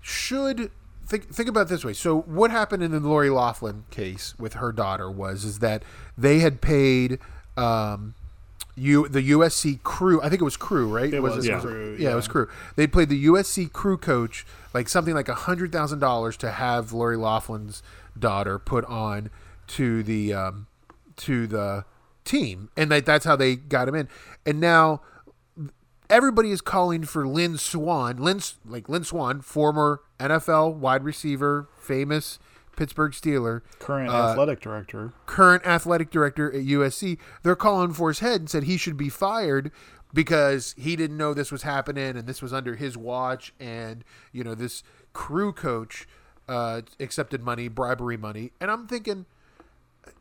[0.01, 0.71] should
[1.05, 1.93] think think about it this way.
[1.93, 5.83] So, what happened in the Lori Loughlin case with her daughter was is that
[6.17, 7.19] they had paid
[7.57, 8.15] um,
[8.75, 10.21] you the USC crew.
[10.21, 11.13] I think it was crew, right?
[11.13, 11.59] It was yeah.
[11.59, 12.49] Crew, Yeah, it was crew.
[12.75, 16.91] They played the USC crew coach like something like a hundred thousand dollars to have
[16.91, 17.81] Lori Loughlin's
[18.17, 19.29] daughter put on
[19.67, 20.67] to the um,
[21.17, 21.85] to the
[22.25, 24.09] team, and that, that's how they got him in.
[24.45, 25.01] And now
[26.09, 28.17] everybody is calling for Lynn Swann.
[28.17, 32.39] Lynn, like Lynn Swann, former NFL wide receiver, famous
[32.75, 35.13] Pittsburgh Steeler, Current Uh, athletic director.
[35.25, 37.17] current athletic director at USC.
[37.43, 39.71] They're calling for his head and said he should be fired
[40.13, 43.53] because he didn't know this was happening and this was under his watch.
[43.59, 46.05] And you know this crew coach
[46.49, 49.25] uh, accepted money, bribery money, and I'm thinking.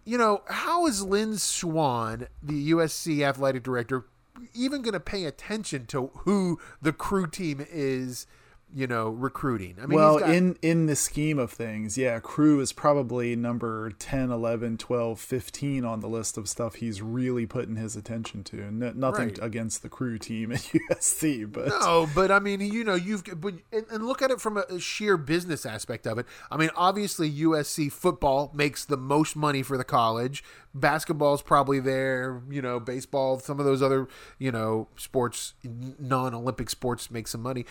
[0.07, 4.07] You know, how is Lynn Swann, the USC athletic director,
[4.55, 8.27] even going to pay attention to who the crew team is,
[8.77, 9.77] you know, recruiting?
[9.81, 13.37] I mean, well, he's got- in in the scheme of things, yeah, Crew is probably
[13.37, 18.43] number 10, 11, 12, 15 on the list of stuff he's really putting his attention
[18.45, 18.63] to.
[18.63, 19.39] N- nothing Right.
[19.41, 20.59] against the Crew team at
[20.91, 24.41] USC, but No, but I mean, you know, you've but and, and look at it
[24.41, 26.27] from a, a sheer business aspect of it.
[26.51, 30.43] I mean, obviously USC football makes the most money for the college.
[30.77, 32.43] Basketball's probably there.
[32.51, 34.09] You know, baseball, some of those other
[34.41, 35.55] you know sports,
[36.01, 37.65] non-Olympic sports make some money.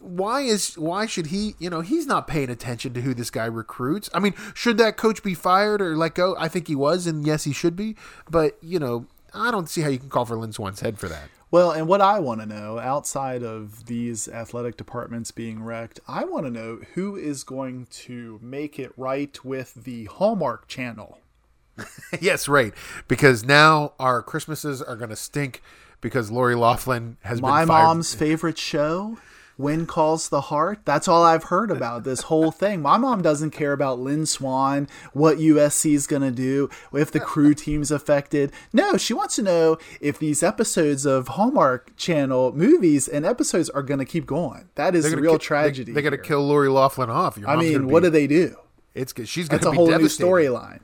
[0.00, 1.54] Why is why should he?
[1.58, 4.08] You know, he's not paying attention to who this guy recruits.
[4.14, 6.36] I mean, should that coach be fired or let go?
[6.38, 7.96] I think he was, and yes, he should be.
[8.30, 11.08] But you know, I don't see how you can call for Lynn Swann's head for
[11.08, 11.28] that.
[11.50, 16.24] Well, and what I want to know outside of these athletic departments being wrecked, I
[16.24, 21.20] want to know who is going to make it right with the Hallmark channel.
[22.20, 22.74] yes, right.
[23.06, 25.62] Because now our Christmases are going to stink
[26.00, 29.18] because Lori Loughlin has My mom's favorite show,
[29.56, 30.80] When Calls the Heart.
[30.84, 32.82] That's all I've heard about this whole thing.
[32.82, 37.20] My mom doesn't care about Lynn Swann, what USC is going to do, if the
[37.20, 38.52] crew team's affected.
[38.72, 43.82] No, she wants to know if these episodes of Hallmark Channel movies and episodes are
[43.82, 44.68] going to keep going.
[44.74, 45.92] That is the real ki- tragedy.
[45.92, 47.38] They, got to kill Lori Loughlin off.
[47.38, 48.56] Your I mean, gonna what be, do they do?
[48.94, 49.14] It's.
[49.26, 50.80] She's going That's to a be whole new storyline.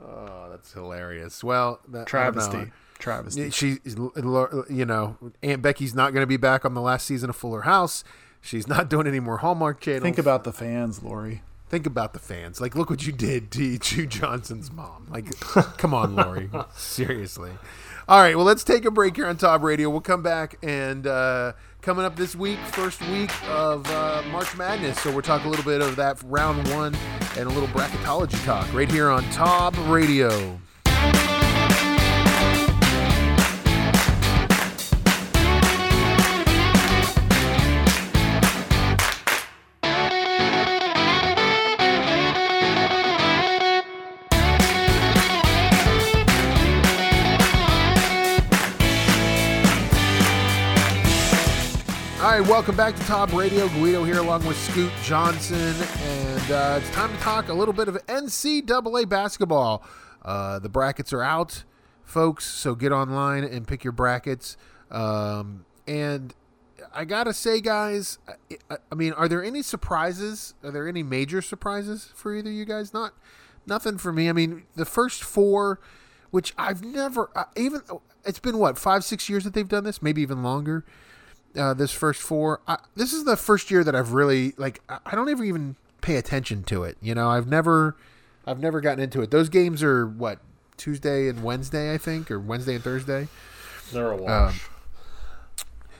[0.00, 1.42] Oh, that's hilarious.
[1.44, 2.72] Well, that, Travesty.
[3.02, 3.12] Know.
[3.12, 3.50] Travesty.
[3.50, 7.36] She, you know, Aunt Becky's not going to be back on the last season of
[7.36, 8.04] Fuller House.
[8.40, 10.02] She's not doing any more Hallmark channels.
[10.02, 11.42] Think about the fans, Lori.
[11.68, 12.60] think about the fans.
[12.60, 15.06] Like, look what you did to Chu Johnson's mom.
[15.10, 15.38] Like,
[15.78, 16.50] come on, Lori.
[16.76, 17.52] Seriously.
[18.08, 19.88] All right, well, let's take a break here on Tob Radio.
[19.88, 25.00] We'll come back and uh, coming up this week, first week of uh, March Madness.
[25.00, 26.96] So we'll talk a little bit of that round one
[27.38, 30.58] and a little bracketology talk right here on Tob Radio.
[52.32, 53.68] Right, welcome back to Tob Radio.
[53.68, 57.88] Guido here along with Scoot Johnson, and uh, it's time to talk a little bit
[57.88, 59.84] of NCAA basketball.
[60.24, 61.64] Uh, the brackets are out,
[62.04, 64.56] folks, so get online and pick your brackets.
[64.90, 66.32] Um, and
[66.94, 68.18] I gotta say, guys,
[68.70, 70.54] I, I mean, are there any surprises?
[70.64, 72.94] Are there any major surprises for either of you guys?
[72.94, 73.12] Not,
[73.66, 74.30] nothing for me.
[74.30, 75.80] I mean, the first four,
[76.30, 77.82] which I've never even.
[78.24, 80.86] It's been what five, six years that they've done this, maybe even longer
[81.56, 82.60] uh, this first four.
[82.66, 84.80] I, this is the first year that I've really like.
[84.88, 86.96] I don't ever even pay attention to it.
[87.00, 87.96] You know, I've never,
[88.46, 89.30] I've never gotten into it.
[89.30, 90.38] Those games are what
[90.76, 93.28] Tuesday and Wednesday, I think, or Wednesday and Thursday.
[93.92, 94.68] They're a wash.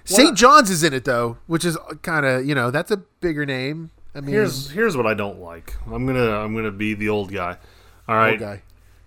[0.04, 0.36] St.
[0.36, 3.90] John's is in it though, which is kind of you know that's a bigger name.
[4.14, 5.76] I mean, here's here's what I don't like.
[5.86, 7.56] I'm gonna I'm gonna be the old guy.
[8.08, 8.32] All right.
[8.32, 8.62] old guy.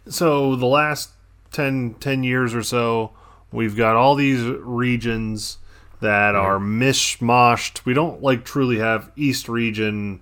[0.07, 1.11] So the last
[1.51, 3.11] 10, 10 years or so,
[3.51, 5.57] we've got all these regions
[6.01, 7.85] that are mishmashed.
[7.85, 10.21] We don't like truly have East region,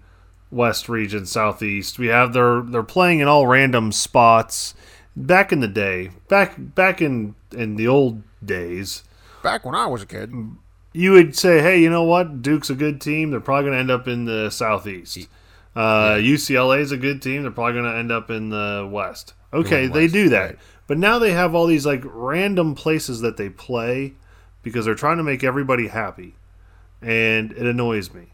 [0.51, 1.97] West region, Southeast.
[1.99, 4.75] We have their they're playing in all random spots.
[5.15, 9.03] Back in the day, back back in in the old days,
[9.43, 10.33] Back when I was a kid.
[10.91, 12.41] you would say, "Hey, you know what?
[12.41, 13.29] Duke's a good team.
[13.29, 15.27] They're probably going to end up in the Southeast.
[15.75, 17.43] Uh, UCLA is a good team.
[17.43, 20.59] They're probably going to end up in the West." Okay, they West, do that, right.
[20.87, 24.13] but now they have all these like random places that they play
[24.63, 26.35] because they're trying to make everybody happy,
[27.01, 28.27] and it annoys me.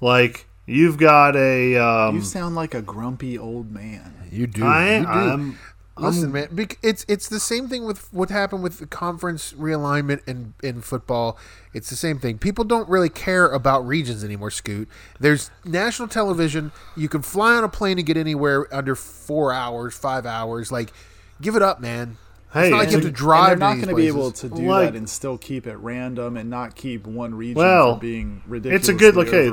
[0.00, 4.14] Like you've got a um, You sound like a grumpy old man.
[4.30, 4.64] You do.
[4.64, 5.08] I, you do.
[5.08, 5.58] I'm
[5.98, 10.52] Listen, man, it's it's the same thing with what happened with the conference realignment in
[10.62, 11.38] in football.
[11.72, 12.36] It's the same thing.
[12.36, 14.50] People don't really care about regions anymore.
[14.50, 16.70] Scoot, there's national television.
[16.96, 20.70] You can fly on a plane and get anywhere under four hours, five hours.
[20.70, 20.92] Like,
[21.40, 22.18] give it up, man.
[22.56, 23.52] Hey, it's not like you have and- to drive.
[23.52, 25.76] and they're not going to be able to do Like- that and still keep it
[25.76, 28.80] random and not keep one region Well, from being ridiculous.
[28.80, 29.48] it's a good- okay,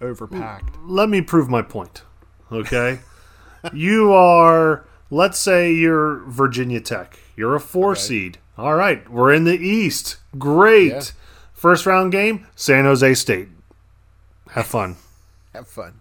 [0.00, 0.74] over, overpacked.
[0.86, 2.02] let me prove my point.
[2.52, 3.00] Okay.
[3.72, 7.18] you are, let's say you're Virginia Tech.
[7.36, 8.38] You're a four seed.
[8.56, 9.08] All right.
[9.10, 10.16] We're in the East.
[10.38, 10.92] Great.
[10.92, 11.02] Yeah.
[11.52, 13.48] First round game, San Jose State.
[14.50, 14.96] Have fun.
[15.54, 15.94] have fun.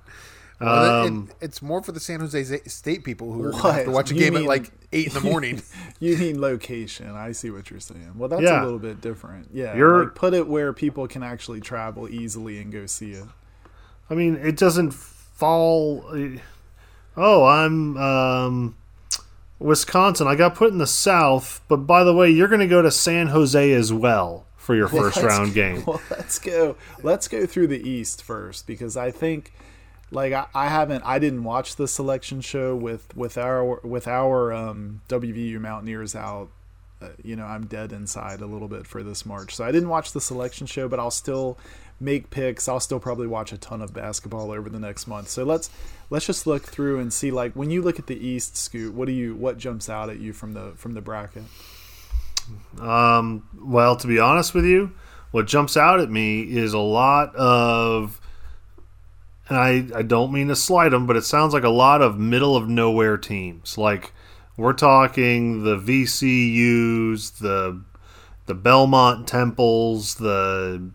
[0.65, 3.63] Well, it- Um, it's more for the San Jose State people who are going to
[3.67, 3.75] What?
[3.75, 5.61] have to watch a You game at like eight in the morning.
[5.99, 7.11] You mean location?
[7.11, 8.11] I see what you're saying.
[8.17, 8.61] Well, that's Yeah.
[8.61, 9.49] a little bit different.
[9.53, 13.23] Yeah, You're- like put it where people can actually travel easily and go see it.
[14.09, 16.03] I mean, it doesn't fall.
[17.15, 18.75] Oh, I'm um,
[19.59, 20.27] Wisconsin.
[20.27, 22.91] I got put in the South, but by the way, you're going to go to
[22.91, 25.83] San Jose as well for your 1st Let's- round game.
[25.85, 26.75] Well, let's go.
[27.01, 29.53] Let's go through the East first because I think,
[30.13, 34.53] like, I, I haven't, I didn't watch the selection show with with our with our
[34.53, 36.49] um, WVU Mountaineers out.
[37.01, 39.89] Uh, you know, I'm dead inside a little bit for this March, so I didn't
[39.89, 41.57] watch the selection show, but I'll still
[41.99, 42.67] make picks.
[42.67, 45.27] I'll still probably watch a ton of basketball over the next month.
[45.29, 45.69] So let's
[46.09, 47.31] let's just look through and see.
[47.31, 50.19] Like, when you look at the East, Scoot, what do you what jumps out at
[50.19, 51.43] you from the from the bracket?
[52.79, 54.91] Um, well, to be honest with you,
[55.31, 58.19] what jumps out at me is a lot of,
[59.49, 62.17] and I, I don't mean to slight them, but it sounds like a lot of
[62.19, 63.77] middle of nowhere teams.
[63.77, 64.13] Like
[64.57, 67.81] we're talking the VCUs, the
[68.45, 70.89] the Belmont Temples, the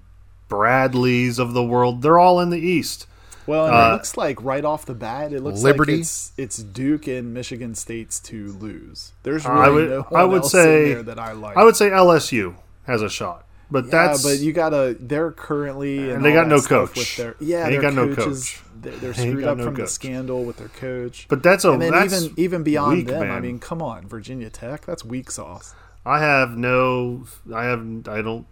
[0.49, 2.03] Bradleys of the world.
[2.03, 3.07] They're all in the East.
[3.47, 5.93] Well, and Uh, it looks like right off the bat, it looks Liberty?
[5.93, 9.13] like it's it's Duke and Michigan State's to lose.
[9.23, 11.57] There's I really would- no one I would else say- in there that I like.
[11.57, 14.97] I would say LSU has a shot, but yeah, that's but you gotta.
[14.99, 16.97] They're currently And they got no coach.
[16.97, 18.61] With their, yeah, They their got no coach.
[18.81, 21.27] They're, they're screwed got up no from the scandal with their coach.
[21.29, 24.07] but that's a and then that's even even beyond weak, them, I mean, come on,
[24.07, 25.75] Virginia Tech, that's weak sauce.
[26.07, 27.25] I have no.
[27.55, 27.81] I have.
[28.09, 28.47] I don't.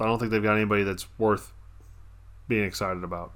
[0.00, 1.52] I don't think they've got anybody that's worth
[2.48, 3.32] being excited about.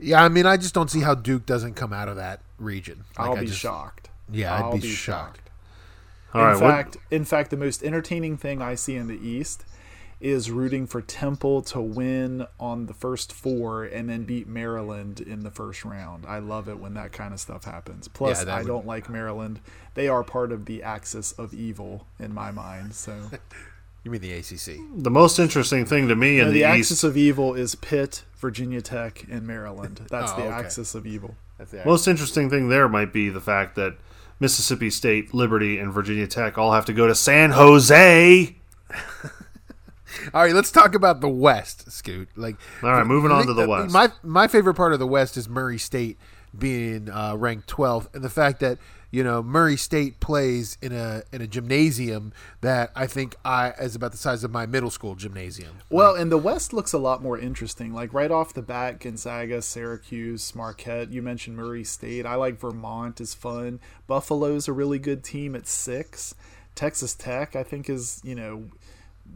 [0.00, 3.04] yeah, I mean, I just don't see how Duke doesn't come out of that region.
[3.18, 4.08] Like, I'll I be just- shocked.
[4.32, 5.40] Yeah, I'd I'll be shocked.
[6.32, 9.18] All in right, what- fact, in fact, the most entertaining thing I see in the
[9.18, 9.64] East
[10.24, 15.42] is rooting for Temple to win on the first four and then beat Maryland in
[15.42, 16.24] the first round.
[16.26, 18.08] I love it when that kind of stuff happens.
[18.08, 19.60] Plus, Yeah, I would- don't like Maryland.
[19.92, 22.94] They are part of the axis of evil in my mind.
[22.94, 23.14] So
[24.04, 24.78] You mean the ACC?
[24.96, 26.90] the most interesting thing to me in No, the, the East.
[26.92, 30.00] axis of evil is Pitt, Virginia Tech, and Maryland.
[30.10, 30.52] That's Oh, the okay.
[30.54, 31.34] axis of evil.
[31.58, 33.94] That's the most interesting thing there might be the fact that
[34.40, 38.56] Mississippi State, Liberty, and Virginia Tech all have to go to San Jose.
[40.32, 42.28] All right, let's talk about the West, Scoot.
[42.36, 43.92] Like, All right, moving on to the that- West.
[43.92, 46.18] My my favorite part of the West is Murray State
[46.56, 48.78] being uh, ranked 12th, and the fact that
[49.10, 53.94] you know Murray State plays in a in a gymnasium that I think I is
[53.96, 55.78] about the size of my middle school gymnasium.
[55.90, 57.92] Well, and the West looks a lot more interesting.
[57.92, 61.10] Like right off the bat, Gonzaga, Syracuse, Marquette.
[61.12, 62.26] You mentioned Murray State.
[62.26, 63.80] I like Vermont is fun.
[64.06, 66.34] Buffalo's a really good team at six.
[66.74, 68.64] Texas Tech, I think, is you know,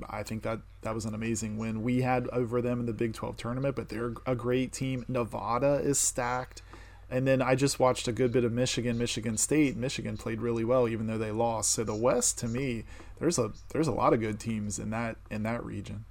[0.09, 3.15] I think that that was an amazing win we had over them in the Big
[3.15, 3.77] Twelve tournament.
[3.77, 5.05] But they're a great team.
[5.09, 6.63] Nevada is stacked.
[7.11, 9.77] And then I just watched a good bit of Michigan, Michigan State.
[9.77, 11.71] Michigan played really well, even though they lost.
[11.71, 12.85] So the West, to me,
[13.19, 16.05] there's a there's a lot of good teams in that in that region.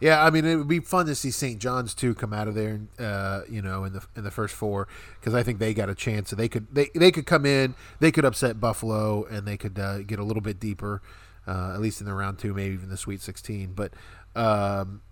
[0.00, 1.58] Yeah, I mean it would be fun to see St.
[1.58, 4.88] John's too come out of there, uh, you know, in the in the first four
[5.18, 6.30] because I think they got a chance.
[6.30, 9.98] They could they they could come in, they could upset Buffalo, and they could uh,
[9.98, 11.02] get a little bit deeper,
[11.50, 13.72] uh, at least in the round two, maybe even the Sweet Sixteen.
[13.74, 13.92] But
[14.36, 15.02] um,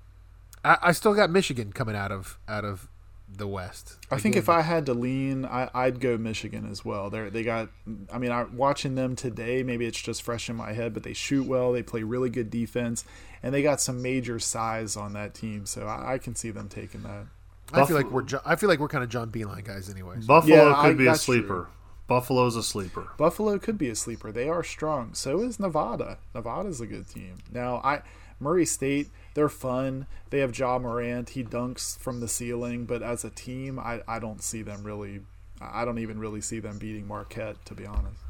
[0.64, 2.89] I, I still got Michigan coming out of out of
[3.30, 3.97] the West.
[4.11, 7.11] I think if I had to lean, I, I'd go Michigan as well.
[7.11, 7.68] They they got.
[8.12, 9.62] I mean, I watching them today.
[9.62, 11.72] Maybe it's just fresh in my head, but they shoot well.
[11.72, 13.05] They play really good defense,
[13.43, 15.66] and they got some major size on that team.
[15.66, 17.26] So I, I can see them taking that.
[17.70, 20.26] I feel like we're I feel like we're kind of John Beilein guys, anyways.
[20.26, 21.47] Buffalo Yeah, I- could be a sleeper.
[21.47, 21.66] true.
[22.09, 23.09] Buffalo's a sleeper.
[23.16, 24.32] Buffalo could be a sleeper.
[24.32, 25.14] They are strong.
[25.14, 26.18] So is Nevada.
[26.34, 27.38] Nevada's a good team.
[27.52, 28.02] Now, I
[28.40, 30.06] Murray State, they're fun.
[30.30, 31.30] They have Ja Morant.
[31.30, 35.20] He dunks from the ceiling, but as a team, I, I don't see them really.
[35.61, 38.20] I don't even really see them beating Marquette, to be honest.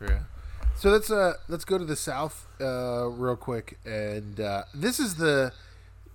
[0.00, 0.20] Yeah.
[0.76, 5.16] So let's uh let's go to the south uh real quick, and uh, this is
[5.16, 5.52] the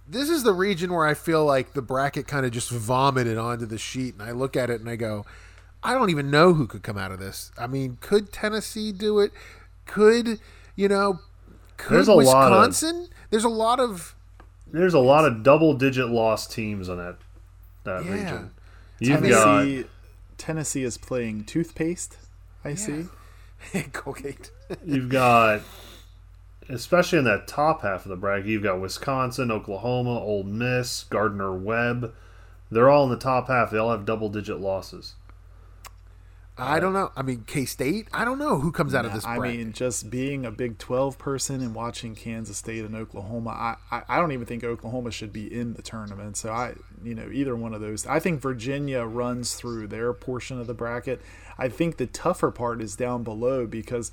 [0.07, 3.65] this is the region where I feel like the bracket kind of just vomited onto
[3.65, 5.25] the sheet, and I look at it and I go,
[5.83, 7.51] I don't even know who could come out of this.
[7.57, 9.31] I mean, could Tennessee do it?
[9.85, 10.39] Could
[10.75, 11.19] you know?
[11.77, 13.07] Could There's a lot of- Wisconsin?
[13.29, 14.15] There's a lot of
[14.71, 17.17] There's a lot of double-digit loss teams on that
[17.83, 18.11] that Yeah.
[18.13, 18.51] region.
[18.99, 19.85] You've got Tennessee,
[20.37, 22.17] Tennessee is playing toothpaste.
[22.63, 23.07] I see.
[23.93, 24.51] Colgate.
[24.85, 25.61] you've got
[26.69, 31.51] especially in that top half of the bracket, you've got Wisconsin, Oklahoma, Ole Miss, Gardner
[31.53, 32.13] Webb.
[32.69, 33.71] They're all in the top half.
[33.71, 35.15] They all have double-digit losses.
[36.57, 37.11] I don't know.
[37.15, 38.07] I mean, K State.
[38.13, 39.25] I don't know who comes out of this.
[39.25, 43.75] I mean, just being a Big 12 person and watching Kansas State and Oklahoma, I,
[43.89, 46.37] I, I don't even think Oklahoma should be in the tournament.
[46.37, 48.05] So I, you know, either one of those.
[48.05, 51.21] I think Virginia runs through their portion of the bracket.
[51.57, 54.11] I think the tougher part is down below because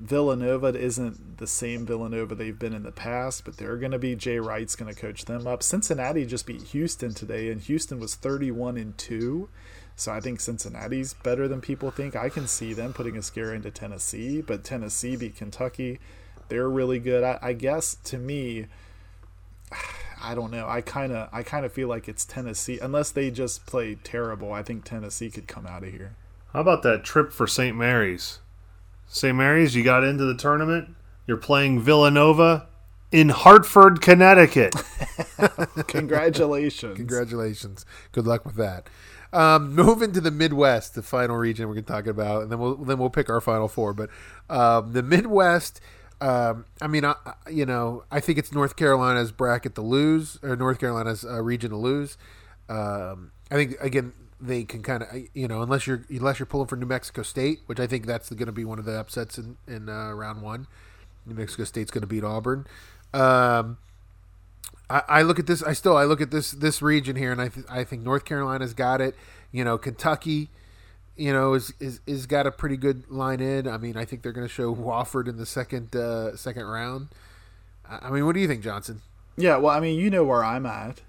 [0.00, 4.16] Villanova isn't the same Villanova they've been in the past, but they're going to be
[4.16, 5.62] Jay Wright's going to coach them up.
[5.62, 9.48] Cincinnati just beat Houston today, and Houston was 31 and two.
[9.96, 12.16] So I think Cincinnati's better than people think.
[12.16, 16.00] I can see them putting a scare into Tennessee, but Tennessee beat Kentucky.
[16.48, 17.22] They're really good.
[17.22, 18.66] I, I guess to me,
[20.22, 20.66] I don't know.
[20.66, 24.52] I kind of I kind of feel like it's Tennessee unless they just play terrible.
[24.52, 26.16] I think Tennessee could come out of here.
[26.52, 27.76] How about that trip for St.
[27.76, 28.38] Mary's?
[29.06, 29.36] St.
[29.36, 30.94] Mary's, you got into the tournament.
[31.26, 32.68] You're playing Villanova
[33.12, 34.74] in Hartford, Connecticut.
[35.88, 36.96] Congratulations.
[36.96, 37.84] Congratulations.
[38.12, 38.88] Good luck with that.
[39.34, 42.58] Um, moving to the Midwest, the final region we're going to talk about, and then
[42.58, 43.92] we'll then we'll pick our final four.
[43.92, 44.10] But
[44.48, 45.80] um, the Midwest,
[46.20, 47.14] um, I mean, I,
[47.50, 51.70] you know, I think it's North Carolina's bracket to lose, or North Carolina's uh, region
[51.70, 52.16] to lose.
[52.68, 56.66] Um, I think again they can kind of, you know, unless you're unless you're pulling
[56.66, 59.38] for New Mexico State, which I think that's going to be one of the upsets
[59.38, 60.66] in in uh, round one.
[61.26, 62.66] New Mexico State's going to beat Auburn.
[63.14, 63.78] Um,
[64.94, 65.62] I, I look at this.
[65.62, 68.24] I still I look at this this region here, and I th- I think North
[68.24, 69.14] Carolina's got it.
[69.52, 70.48] You know, Kentucky,
[71.16, 73.66] you know, is is, is got a pretty good line in.
[73.68, 77.08] I mean, I think they're going to show Wofford in the second uh, second round.
[77.88, 79.02] I I mean, what do you think, Johnson?
[79.36, 81.00] Yeah, well, I mean, you know where I'm at.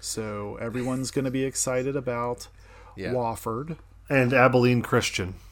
[0.00, 2.48] So everyone's going to be excited about
[2.96, 3.12] Yeah.
[3.12, 3.76] Wofford
[4.08, 5.34] and Abilene Christian.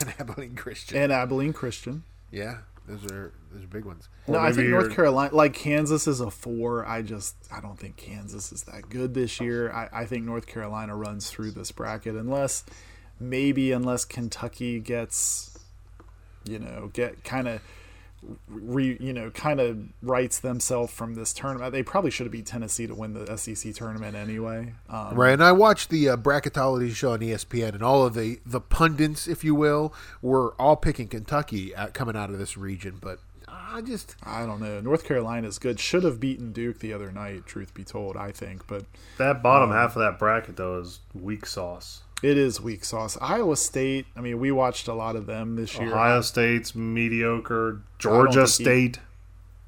[0.00, 0.96] And Abilene Christian.
[0.96, 2.04] and Abilene Christian.
[2.30, 4.08] Yeah, those are those are big ones.
[4.28, 6.86] No, I think North Carolina, like Kansas, is a four.
[6.86, 9.72] I just, I don't think Kansas is that good this year.
[9.72, 12.64] I, I think North Carolina runs through this bracket unless,
[13.18, 15.58] maybe unless Kentucky gets,
[16.44, 17.60] you know, get kind of,
[18.48, 21.72] re, you know, kind of writes themselves from this tournament.
[21.72, 24.74] They probably should have beat Tennessee to win the SEC tournament anyway.
[24.88, 28.38] Um, Right, and I watched the uh, bracketology show on ESPN, and all of the
[28.44, 29.92] the pundits, if you will,
[30.22, 32.98] were all picking Kentucky at, coming out of this region.
[33.00, 33.20] But
[33.72, 34.80] I just I don't know.
[34.80, 35.78] North Carolina is good.
[35.78, 38.66] Should have beaten Duke the other night, truth be told, I think.
[38.66, 38.84] But
[39.18, 42.02] That bottom um, half of that bracket, though, is weak sauce.
[42.22, 43.16] It is weak sauce.
[43.20, 44.06] Iowa State.
[44.16, 45.88] I mean, we watched a lot of them this year.
[45.92, 47.80] Ohio State's mediocre.
[47.98, 48.98] Georgia think he- State.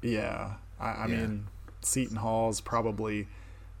[0.01, 1.15] Yeah, I, I Yeah.
[1.15, 1.47] mean,
[1.81, 3.27] Seton Hall's probably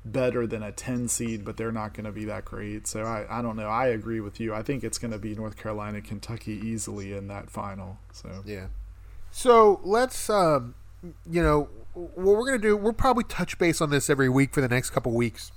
[0.05, 2.87] better than a ten seed, but they're not going to be that great.
[2.87, 3.67] So I, I don't know.
[3.69, 4.53] I agree with you.
[4.53, 7.99] I think it's going to be North Carolina, Kentucky easily in that final.
[8.11, 8.67] So Yeah.
[9.35, 10.75] So let's, um,
[11.29, 12.77] you know, what we're gonna do.
[12.77, 15.51] We'll probably touch base on this every week for the next couple weeks.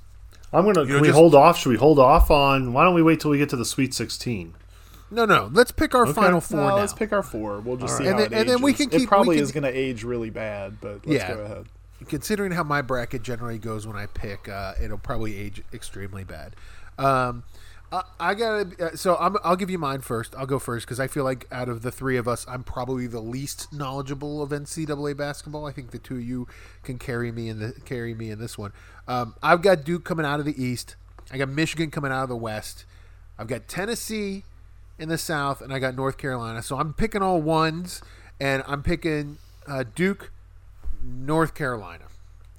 [0.52, 0.80] I'm gonna.
[0.80, 1.58] know, Can we just- hold off?
[1.58, 2.72] Should we hold off on?
[2.72, 4.54] Why don't we wait till we get to the Sweet 16?
[5.10, 5.50] No, no.
[5.52, 6.76] Let's pick our final four No, now.
[6.76, 7.60] let's pick our four.
[7.60, 8.12] We'll just All see right.
[8.16, 8.80] how And then- it and then we ages.
[8.86, 11.34] can keep- It probably can- is going to age really bad, but let's Yeah.
[11.34, 11.66] go ahead.
[12.08, 16.56] Considering how my bracket generally goes when I pick, uh, it'll probably age extremely bad.
[16.98, 17.44] Um,
[17.92, 18.68] I, I gotta.
[18.92, 20.34] Uh, so I'm, I'll give you mine first.
[20.36, 23.06] I'll go first because I feel like out of the three of us, I'm probably
[23.06, 25.66] the least knowledgeable of NCAA basketball.
[25.66, 26.48] I think the two of you
[26.82, 28.72] can carry me in the carry me in this one.
[29.06, 30.96] Um, I've got Duke coming out of the East.
[31.30, 32.84] I got Michigan coming out of the West.
[33.38, 34.42] I've got Tennessee
[34.98, 36.62] in the South, and I got North Carolina.
[36.62, 38.02] So I'm picking all ones,
[38.40, 40.32] and I'm picking uh, Duke,
[41.02, 42.04] North Carolina.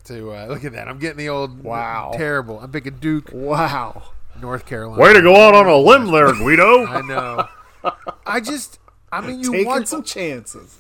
[0.06, 2.12] To uh, look at that, I'm getting the old Wow.
[2.14, 2.60] terrible.
[2.60, 4.12] I'm picking Duke, Wow.
[4.42, 5.02] North Carolina.
[5.02, 6.86] Way to go out on a limb there, Guido.
[6.86, 7.48] I know.
[8.26, 8.80] I just,
[9.12, 10.78] I mean, you Taking watch some chances.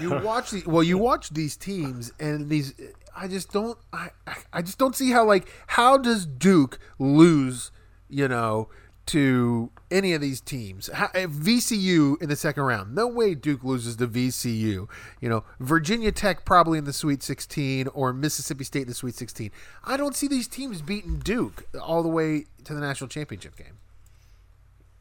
[0.00, 2.74] you watch the well, you watch these teams and these.
[3.16, 3.78] I just don't.
[3.92, 4.10] I
[4.52, 7.70] I just don't see how like how does Duke lose?
[8.10, 8.70] You know,
[9.08, 10.88] to any of these teams.
[10.92, 12.94] How, VCU in the second round.
[12.94, 14.88] No way Duke loses to VCU.
[15.20, 19.14] You know, Virginia Tech probably in the Sweet 16 or Mississippi State in the Sweet
[19.14, 19.50] 16.
[19.84, 23.78] I don't see these teams beating Duke all the way to the national championship game.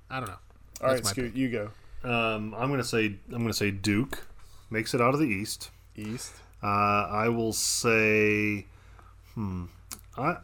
[0.10, 0.36] I don't know.
[0.82, 1.70] All right, Scoot, you go.
[2.04, 4.26] Um, I'm gonna say I'm gonna say Duke
[4.70, 5.70] makes it out of the East.
[5.96, 6.34] East.
[6.64, 8.66] Uh, I will say,
[9.36, 9.66] hmm,
[10.18, 10.38] I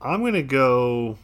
[0.00, 1.18] I'm gonna go.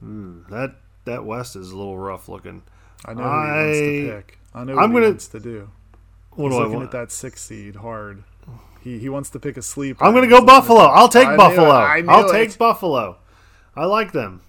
[0.00, 2.62] Hmm, that that West is a little rough looking.
[3.04, 4.38] I know who he wants to pick.
[4.54, 5.70] I know what I'm he gonna- wants to do.
[6.30, 6.86] What He's do I looking want?
[6.86, 8.22] at that six seed hard.
[8.82, 10.04] He he wants to pick a sleeper.
[10.04, 10.80] I'm gonna go Buffalo.
[10.82, 11.36] I'll take I knew it.
[11.38, 11.70] Buffalo.
[11.70, 12.32] I knew I'll it.
[12.32, 13.16] take Buffalo.
[13.78, 14.42] I like them.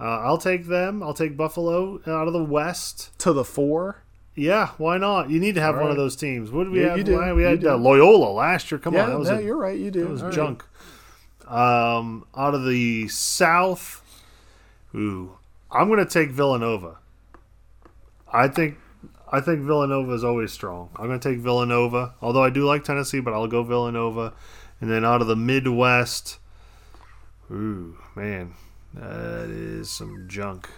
[0.00, 1.02] Uh, I'll take them.
[1.02, 3.10] I'll take Buffalo out of the West.
[3.18, 4.02] to the four.
[4.34, 5.30] Yeah, why not?
[5.30, 6.50] You need to have All one of those teams.
[6.50, 6.98] What did we Yeah, have?
[6.98, 7.04] you
[7.34, 7.70] We You had do.
[7.70, 8.78] uh, Loyola last year.
[8.78, 9.78] Come yeah, on, that was no, a, you're right.
[9.78, 10.00] You do.
[10.04, 10.34] that was All right.
[10.34, 10.64] junk.
[11.46, 14.02] Um, out of the South,
[14.94, 15.38] ooh,
[15.70, 16.98] I'm going to take Villanova.
[18.32, 18.78] I think
[19.32, 20.90] I think Villanova is always strong.
[20.96, 24.32] I'm going to take Villanova, although I do like Tennessee, but I'll go Villanova.
[24.80, 26.38] And then out of the Midwest,
[27.50, 28.54] ooh, man,
[28.94, 30.68] that is some junk.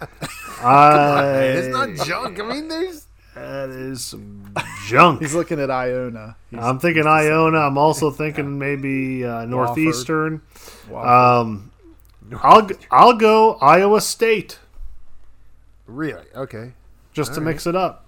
[0.62, 2.40] I, It's not junk.
[2.40, 4.54] I mean, there's That is some
[4.86, 5.20] junk.
[5.22, 6.36] He's looking at Iona.
[6.50, 7.58] He's, I'm thinking Iona.
[7.58, 10.42] I'm also thinking maybe uh, Northeastern.
[10.94, 11.72] Um,
[12.42, 14.58] I'll I'll go Iowa State
[15.86, 16.72] really okay.
[17.12, 18.06] just to All mix it up.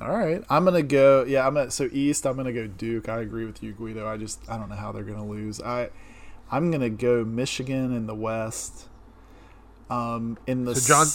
[0.00, 1.24] All right, I'm gonna go.
[1.24, 1.70] Yeah, I'm gonna.
[1.70, 3.08] So East, I'm gonna go Duke.
[3.08, 4.08] I agree with you, Guido.
[4.08, 5.60] I just I don't know how they're gonna lose.
[5.60, 5.90] I
[6.54, 8.86] I'm gonna go Michigan in the West.
[9.90, 11.06] Um, in the So John-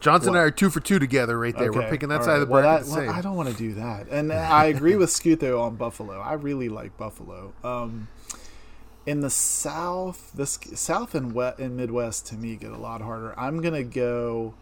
[0.00, 0.36] Johnson What?
[0.36, 1.72] and I are two for two together right there.
[1.72, 2.42] We're picking that all side right.
[2.42, 3.18] of the Well, bracket that- the well, same.
[3.18, 6.18] I don't want to do that, and I agree with Scoot though on Buffalo.
[6.20, 7.52] I really like Buffalo.
[7.62, 8.08] Um,
[9.06, 13.38] in the South, this South and West and Midwest to me get a lot harder.
[13.38, 14.54] I'm gonna go.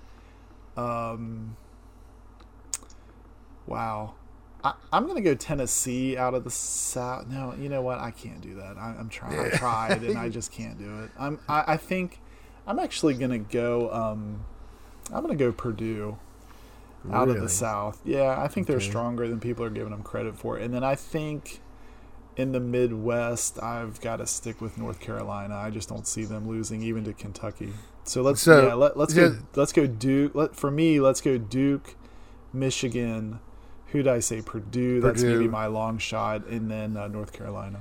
[0.76, 1.56] Um,
[3.66, 4.14] wow,
[4.66, 7.28] I, I'm gonna go Tennessee out of the South.
[7.28, 8.00] No, you know what?
[8.00, 8.76] I can't do that.
[8.76, 9.38] I, I'm trying.
[9.38, 11.10] I tried, and I just can't do it.
[11.16, 11.38] I'm.
[11.48, 12.20] I, I think
[12.66, 13.92] I'm actually gonna go.
[13.92, 14.44] Um,
[15.12, 16.18] I'm gonna go Purdue
[17.12, 18.00] out of the South.
[18.04, 20.56] Yeah, I think they're stronger than people are giving them credit for.
[20.56, 21.60] And then I think
[22.36, 25.54] in the Midwest, I've got to stick with North Carolina.
[25.54, 27.72] I just don't see them losing even to Kentucky.
[28.02, 29.28] So let's So, yeah, let, let's yeah.
[29.28, 30.34] go let's go Duke.
[30.34, 31.94] Let, for me, let's go Duke,
[32.52, 33.38] Michigan.
[33.88, 34.42] Who'd I say?
[34.42, 35.00] Purdue.
[35.00, 35.38] That's Purdue.
[35.38, 37.80] maybe my long shot, and then uh, North Carolina.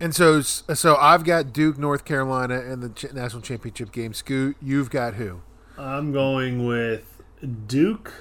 [0.00, 4.14] And so, so I've got Duke, North Carolina, and the ch- national championship game.
[4.14, 5.40] Scoot, you've got who?
[5.76, 7.20] I'm going with
[7.66, 8.12] Duke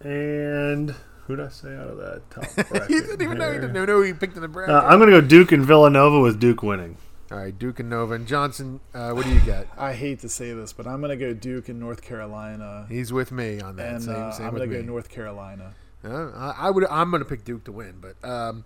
[0.00, 0.94] and
[1.26, 2.88] who'd I say out of that top bracket?
[2.88, 3.46] he didn't even know.
[3.46, 3.60] He here?
[3.60, 4.74] didn't know who he picked in the bracket.
[4.74, 6.96] Uh, I'm going to go Duke and Villanova with Duke winning.
[7.30, 8.80] All right, Duke and Nova and Johnson.
[8.92, 9.66] Uh, what do you got?
[9.78, 13.30] I hate to say this, but I'm gonna go Duke and North Carolina, He's with
[13.30, 13.94] me on that.
[13.94, 15.74] and same, uh, same I'm gonna go North Carolina.
[16.04, 16.86] Uh, I, would.
[16.86, 18.64] I'm going to pick Duke to win, but um,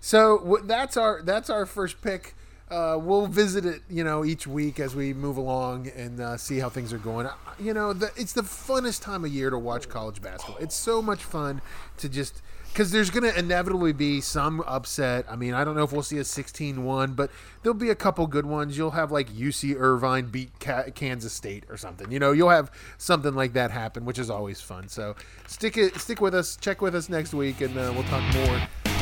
[0.00, 2.34] so w- that's our that's our first pick.
[2.70, 6.58] Uh, we'll visit it, you know, each week as we move along and uh, see
[6.58, 7.28] how things are going.
[7.60, 10.56] You know, the, it's the funnest time of year to watch college basketball.
[10.60, 11.62] It's so much fun
[11.98, 12.42] to just
[12.76, 15.24] because there's going to inevitably be some upset.
[15.30, 17.30] I mean, I don't know if we'll see a 16-1, but
[17.62, 18.76] there'll be a couple good ones.
[18.76, 22.12] You'll have like UC Irvine beat Kansas State or something.
[22.12, 24.90] You know, you'll have something like that happen, which is always fun.
[24.90, 25.16] So
[25.46, 28.56] stick it, stick with us, check with us next week, and uh, we'll talk more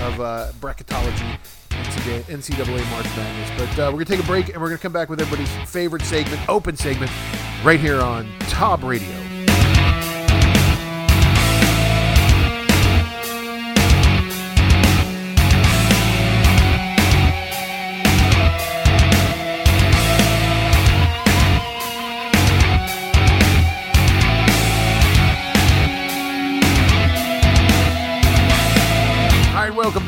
[0.07, 1.37] of uh, bracketology.
[1.75, 3.51] NCAA March Madness.
[3.59, 5.21] But uh, we're going to take a break and we're going to come back with
[5.21, 7.11] everybody's favorite segment, open segment,
[7.65, 9.24] right here on Tob Radio.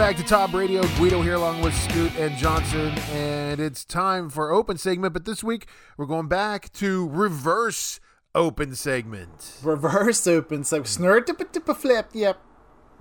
[0.07, 0.87] Back to Tob Radio.
[0.99, 5.13] Guido here along with Scoot and Johnson, and it's time for open segment.
[5.13, 7.99] But this week we're going back to reverse
[8.33, 9.59] open segment.
[9.65, 12.11] Reverse open, so snort tip tip flip.
[12.13, 12.39] Yep.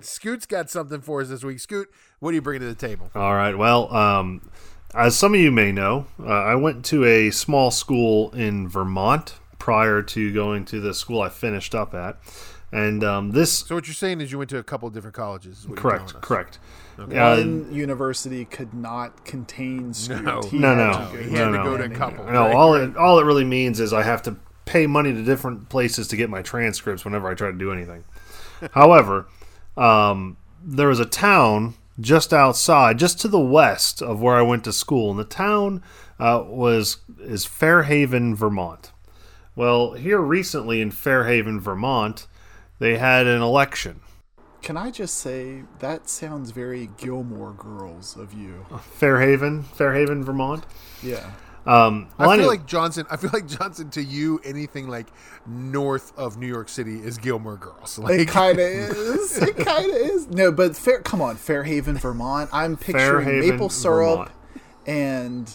[0.00, 1.60] Scoot's got something for us this week.
[1.60, 1.86] Scoot,
[2.18, 3.08] what are you bringing to the table?
[3.14, 3.56] All right.
[3.56, 4.50] Well, um,
[4.92, 9.36] as some of you may know, uh, I went to a small school in Vermont
[9.60, 12.18] prior to going to the school I finished up at.
[12.72, 15.14] And um, this, So what you're saying is you went to a couple of different
[15.14, 15.60] colleges.
[15.60, 16.58] is what you're correct, correct.
[16.98, 20.22] Uh, One university could not contain Scoot.
[20.22, 20.40] No.
[20.42, 20.92] He No, had no.
[20.92, 21.64] to go He had to no.
[21.64, 22.24] go to a couple.
[22.24, 22.54] No, right?
[22.54, 26.08] all it all it really means is I have to pay money to different places
[26.08, 28.04] to get my transcripts whenever I try to do anything.
[28.72, 29.28] However,
[29.76, 34.64] um, there was a town just outside, just to the west of where I went
[34.64, 35.82] to school, and the town
[36.18, 38.90] uh, was is Fairhaven, Vermont.
[39.54, 42.26] Well, here recently in Fairhaven, Vermont,
[42.78, 44.00] they had an election.
[44.62, 48.66] Can I just say that sounds very Gilmore Girls of you?
[48.98, 50.64] Fairhaven, Fairhaven, Vermont.
[51.02, 51.30] Yeah.
[51.66, 53.06] Um, well, I feel anyway- like Johnson.
[53.10, 55.08] I feel like Johnson to you, anything like
[55.46, 57.98] north of New York City is Gilmore Girls.
[57.98, 59.38] It Like, kind of is.
[59.38, 60.28] It kind of is.
[60.28, 61.00] No, but fair.
[61.00, 62.50] Come on, Fairhaven, Vermont.
[62.52, 64.30] I'm picturing Fairhaven, maple syrup Vermont.
[64.86, 65.52] and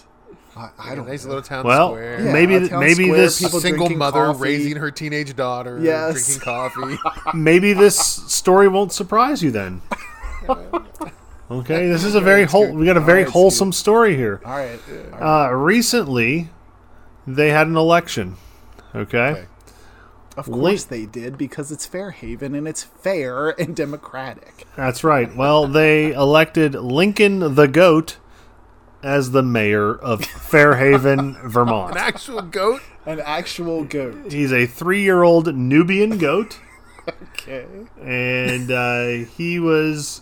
[0.56, 1.30] I, I a don't nice know.
[1.30, 2.22] little town Well, square.
[2.26, 4.40] Yeah, maybe a town maybe square, this people single mother coffee.
[4.42, 6.38] raising her teenage daughter, Yes.
[6.38, 6.98] drinking coffee.
[7.38, 9.82] maybe this story won't surprise you then.
[11.50, 12.72] Okay, this is a very whole.
[12.74, 14.40] We got a very Alright, wholesome story here.
[14.46, 14.80] All right.
[14.90, 15.50] All right.
[15.50, 16.50] Uh, recently,
[17.28, 18.38] they had an election.
[18.96, 19.46] Okay, Okay.
[20.38, 24.66] Of Link- course they did because it's Fairhaven and it's fair and democratic.
[24.78, 25.36] that's right.
[25.36, 28.16] Well, they elected Lincoln the Goat
[29.04, 31.92] as the mayor of Fairhaven, Vermont.
[31.92, 32.82] An actual goat.
[33.06, 34.32] An actual goat.
[34.32, 36.60] He's a three-year-old Nubian goat.
[37.34, 37.66] Okay.
[38.04, 40.22] and uh, he was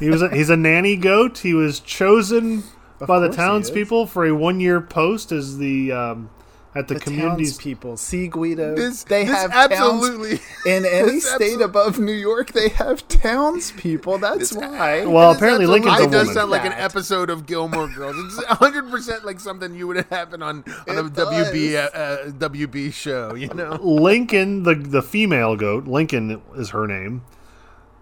[0.00, 1.38] he was a, he's a nanny goat.
[1.38, 2.62] He was chosen
[2.98, 3.36] by the course he is.
[3.36, 6.30] townspeople for a one year post as the um,
[6.74, 7.56] at the, The community's.
[7.56, 10.38] people See, Guido, This, they this have absolutely.
[10.38, 12.52] towns in any this state absol- above New York.
[12.52, 14.18] They have townspeople.
[14.18, 15.06] That's why.
[15.06, 16.34] Well, This apparently absolutely Lincoln's a does woman.
[16.34, 18.16] sound like an episode of Gilmore Girls.
[18.18, 22.26] It's 100 percent like something you would happen on on a It WB uh, uh,
[22.32, 23.34] WB show.
[23.34, 23.78] You know.
[23.82, 27.22] Lincoln, the the female goat, Lincoln is her name.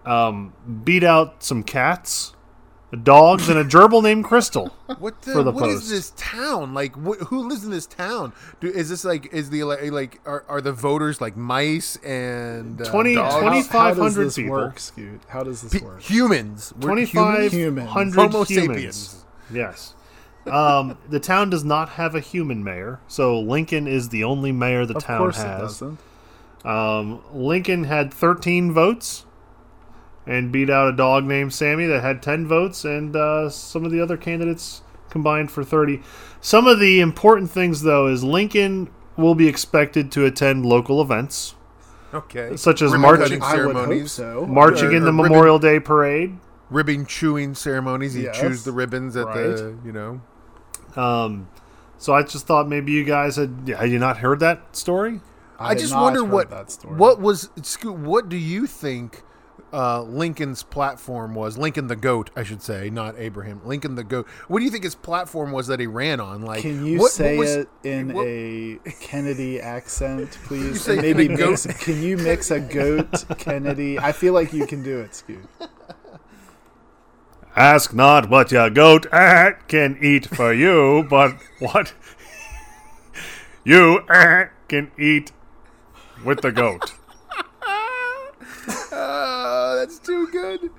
[0.05, 0.53] Um,
[0.83, 2.32] beat out some cats,
[2.97, 4.67] dogs, and a gerbil named Crystal.
[4.99, 5.89] What the, for the what is post.
[5.89, 6.93] this town like?
[6.95, 8.33] Wh- who lives in this town?
[8.59, 12.85] Do, is this like is the like are, are the voters like mice and uh,
[12.85, 13.33] 20 dogs?
[13.33, 14.51] How- how does 2,500 this people.
[14.51, 15.21] work, Scoot?
[15.27, 16.01] How does this Pe- work?
[16.01, 16.73] humans?
[16.79, 17.11] We're humans?
[17.11, 17.89] five Humans.
[17.89, 18.47] Homo humans.
[18.97, 19.25] sapiens.
[19.51, 19.95] Yes.
[20.45, 24.85] Um, the town does not have a human mayor, so Lincoln is the only mayor
[24.85, 25.79] the Of town course it has.
[25.79, 25.99] doesn't.
[26.65, 29.25] Um, Lincoln had 13 votes
[30.25, 33.91] and beat out a dog named Sammy that had 10 votes, and uh, some of
[33.91, 36.01] the other candidates combined for 30.
[36.41, 41.55] Some of the important things, though, is Lincoln will be expected to attend local events,
[42.13, 44.45] Okay, Such as Ribbon marching- cutting I would hope ceremonies, so.
[44.47, 46.37] marching Or- in the ribbon- Memorial Day parade.
[46.69, 48.15] ribbon chewing ceremonies.
[48.15, 48.39] You Yes.
[48.39, 50.21] choose the ribbons at the you know.
[50.95, 51.47] Um,
[51.97, 55.21] so I just thought maybe you guys had had you not heard that story?
[55.59, 56.95] I, had just wonder what that story.
[56.95, 57.49] what was
[57.83, 59.23] what do you think
[59.73, 61.57] uh, Lincoln's platform was?
[61.57, 63.59] Lincoln the goat, I should say, not Abraham.
[63.65, 64.27] Lincoln the goat.
[64.47, 66.43] What do you think his platform was that he ran on?
[66.43, 70.81] Like, Can you what, say what was, it in what- a Kennedy accent, please?
[70.81, 73.97] say maybe a goat- mix, can you mix a goat Kennedy?
[73.99, 75.43] I feel like you can do it, Scoot.
[77.55, 81.93] Ask not what your goat eh, can eat for you, but what
[83.63, 85.31] you eh, can eat
[86.25, 86.93] with the goat.
[89.87, 90.69] That's too good.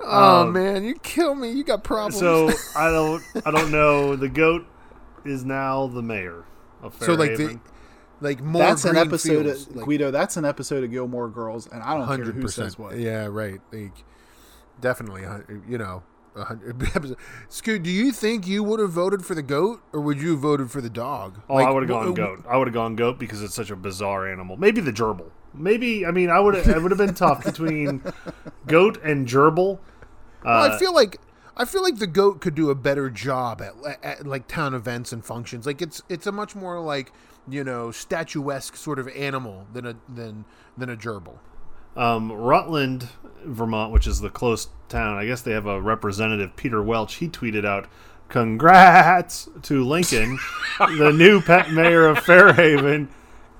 [0.00, 1.50] Oh Um, man, you kill me.
[1.50, 2.18] You got problems.
[2.18, 4.14] So I don't, I don't know.
[4.16, 4.64] The goat
[5.24, 6.44] is now the mayor
[6.82, 7.60] of So, like the Fairhaven.
[8.20, 8.62] like more.
[8.62, 10.10] That's an episode fields, of like, Guido.
[10.12, 12.66] That's an episode of Gilmore Girls, and I don't care hundred who percent.
[12.68, 12.96] says what.
[12.98, 13.60] Yeah, right.
[13.72, 14.04] Like,
[14.80, 15.22] definitely.
[15.68, 16.04] You know,
[16.36, 17.16] a hundred.
[17.48, 20.40] Scoot, do you think you would have voted for the goat, or would you have
[20.40, 21.40] voted for the dog?
[21.48, 22.44] Oh, Like, I would have wh- gone goat.
[22.48, 24.56] I would have gone goat because it's such a bizarre animal.
[24.56, 25.30] Maybe the gerbil.
[25.54, 26.54] Maybe I mean I would.
[26.54, 28.02] It would have been tough between
[28.66, 29.78] goat and gerbil.
[30.44, 31.20] Well, Uh, I feel like
[31.56, 33.74] I feel like the goat could do a better job at,
[34.04, 35.66] at like town events and functions.
[35.66, 37.12] Like it's it's a much more like
[37.48, 40.44] you know statuesque sort of animal than a than
[40.76, 41.38] than a gerbil.
[41.96, 43.08] um, Rutland,
[43.44, 45.16] Vermont, which is the close town.
[45.16, 47.16] I guess they have a representative, Peter Welch.
[47.16, 47.88] He tweeted out,
[48.28, 50.38] "Congrats to Lincoln,
[50.78, 53.08] the new pet mayor of Fairhaven.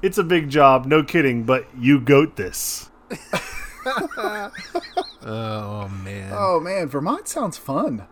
[0.02, 2.90] It's a big job, no kidding, but you goat this."
[5.30, 8.06] Oh man, Oh man, Vermont sounds fun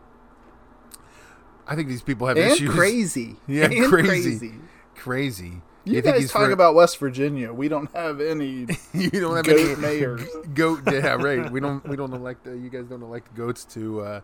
[1.68, 2.70] I think these people have and issues.
[2.70, 3.37] crazy.
[3.49, 4.53] Yeah, and crazy.
[4.95, 5.61] Crazy.
[5.84, 7.53] You, think guys he's talk for- about West Virginia.
[7.53, 8.66] We don't have any.
[8.95, 10.22] you don't have goat any mayors.
[10.55, 11.51] Goat, yeah, right.
[11.51, 14.20] We don't we don't elect uh, you guys don't elect goats to uh,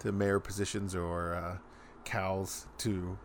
[0.00, 1.56] to mayor positions or uh,
[2.04, 3.16] cows to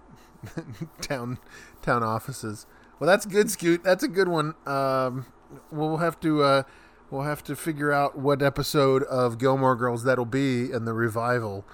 [1.02, 1.38] town
[1.82, 2.66] town offices.
[3.00, 3.84] Well, that's good, Scoot.
[3.84, 4.56] That's a good one.
[4.66, 5.26] Um,
[5.72, 6.64] we'll have to uh,
[7.10, 11.66] we'll have to figure out what episode of Gilmore Girls that'll be in the revival.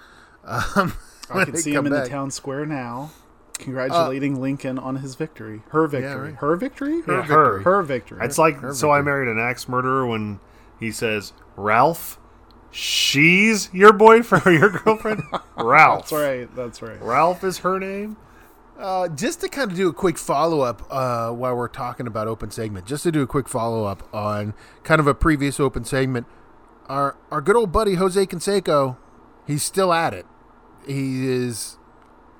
[0.44, 0.94] Um,
[1.30, 2.04] I can see him in back.
[2.04, 3.10] the town square now,
[3.58, 5.62] congratulating Lincoln on his victory.
[5.68, 6.30] Her victory.
[6.30, 6.34] right.
[6.36, 6.96] Her victory.
[6.96, 7.58] Yeah, Her her.
[7.60, 8.18] Her victory.
[8.22, 10.40] It's like Her so I married an axe murderer when
[10.78, 12.18] he says Ralph
[12.72, 15.22] she's your boyfriend or your girlfriend?
[15.56, 16.08] Ralph.
[16.08, 16.56] That's right.
[16.56, 17.00] That's right.
[17.00, 18.16] Ralph is her name.
[18.78, 22.26] Uh, just to kind of do a quick follow up uh, while we're talking about
[22.26, 25.84] open segment, just to do a quick follow up on kind of a previous open
[25.84, 26.26] segment.
[26.88, 28.96] Our our good old buddy Jose Canseco,
[29.46, 30.26] he's still at it.
[30.86, 31.78] He is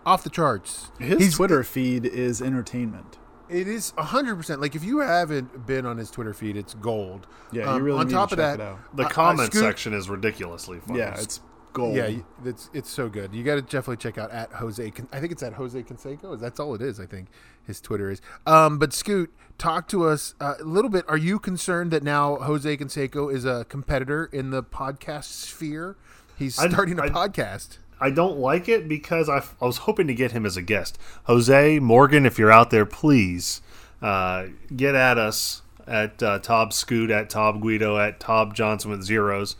[0.05, 0.91] off the charts.
[0.99, 3.19] His he's, Twitter feed is entertainment.
[3.49, 4.61] It is hundred percent.
[4.61, 7.27] Like if you haven't been on his Twitter feed, it's gold.
[7.53, 8.97] Yeah, you Um, really on need top to of check that, it out.
[8.97, 10.97] The I- I comment scoot- section is ridiculously fun.
[10.97, 11.41] Yeah, it's
[11.73, 11.97] gold.
[11.97, 12.11] Yeah,
[12.45, 13.35] it's it's so good.
[13.35, 14.93] You got to definitely check out at Jose.
[15.13, 16.39] I think it's at Jose Canseco.
[16.39, 17.01] That's all it is.
[17.01, 17.29] I think
[17.67, 18.21] his Twitter is.
[18.47, 21.05] Um, but Scoot, talk to us uh, a little bit.
[21.09, 25.97] Are you concerned that now Jose Canseco is a competitor in the podcast sphere?
[26.39, 27.79] He's starting a I- podcast.
[28.01, 30.99] I don't like it because I, I was hoping to get him as a guest.
[31.25, 33.63] Jose Morgan, if you're out there, please
[34.01, 39.05] uh, get at us at uh, Tob Scoot, at Tob Guido, at Tob Johnson with
[39.05, 39.55] zeros,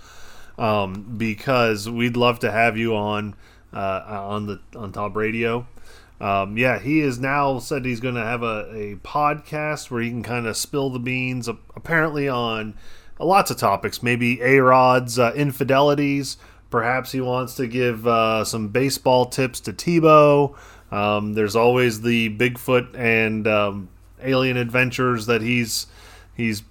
[0.59, 3.35] um, because we'd love to have you on
[3.73, 5.67] uh, on the on Tob Radio.
[6.21, 10.11] Um, yeah, he is now said he's going to have a, a podcast where he
[10.11, 12.75] can kind of spill the beans, uh, apparently on
[13.19, 16.37] lots of topics, maybe A Rod's uh, infidelities.
[16.71, 20.57] Perhaps he wants to give uh, some baseball tips to Tebow.
[20.93, 23.89] Um, there's always the Bigfoot and um,
[24.23, 25.87] alien adventures that he's
[26.35, 26.63] he's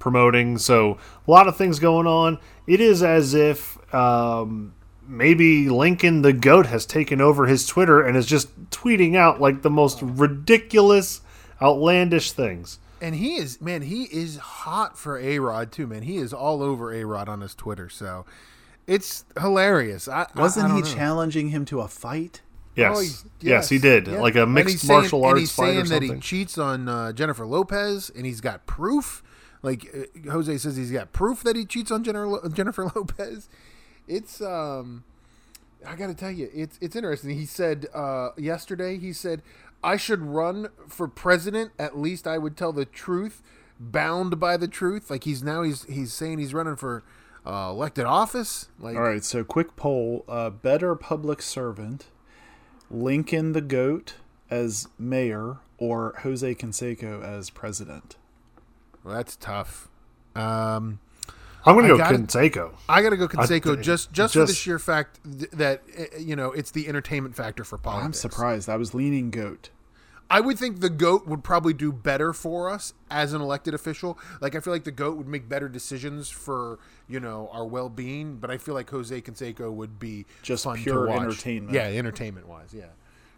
[0.00, 0.58] promoting.
[0.58, 2.38] So a lot of things going on.
[2.66, 4.74] It is as if um,
[5.06, 9.62] maybe Lincoln the Goat has taken over his Twitter and is just tweeting out like
[9.62, 11.20] the most ridiculous,
[11.62, 12.78] outlandish things.
[13.02, 16.02] And he is man, he is hot for A Rod too, man.
[16.02, 17.88] He is all over A Rod on his Twitter.
[17.88, 18.26] So
[18.86, 20.06] it's hilarious.
[20.08, 20.86] I, I- Wasn't I he know.
[20.86, 22.42] challenging him to a fight?
[22.76, 24.20] Yes, Oh, yes, yes, he did, yeah.
[24.20, 27.12] like a mixed he's saying- martial and arts he's saying that he cheats on uh,
[27.12, 29.22] Jennifer Lopez, and he's got proof.
[29.62, 33.48] Like uh, Jose says, he's got proof that he cheats on Jennifer, Jennifer Lopez.
[34.08, 35.04] It's um,
[35.86, 37.30] I got to tell you, it's it's interesting.
[37.30, 39.42] He said uh, yesterday, he said,
[39.82, 41.72] "I should run for president.
[41.78, 43.42] At least I would tell the truth,
[43.78, 47.02] bound by the truth." Like he's now he's he's saying he's running for
[47.46, 48.68] uh, elected office.
[48.78, 52.06] Like All right, so quick poll: uh, better public servant,
[52.90, 54.14] Lincoln the Goat
[54.50, 58.16] as mayor, or Jose Canseco as president?
[59.04, 59.88] Well, that's tough.
[60.34, 61.00] Um.
[61.66, 62.72] I'm going to go gotta- Canseco.
[62.88, 66.34] I got to go Canseco I- just just for the sheer fact that uh, you
[66.34, 68.06] know it's the entertainment factor for politics.
[68.24, 68.68] I'm surprised.
[68.70, 69.68] I was leaning Goat.
[70.32, 74.16] I would think the goat would probably do better for us as an elected official.
[74.40, 76.78] Like I feel like the goat would make better decisions for
[77.08, 80.78] you know our well being, but I feel like Jose Canseco would be Just fun
[80.78, 81.20] pure to watch.
[81.20, 81.74] entertainment.
[81.74, 82.84] Yeah, entertainment wise, yeah.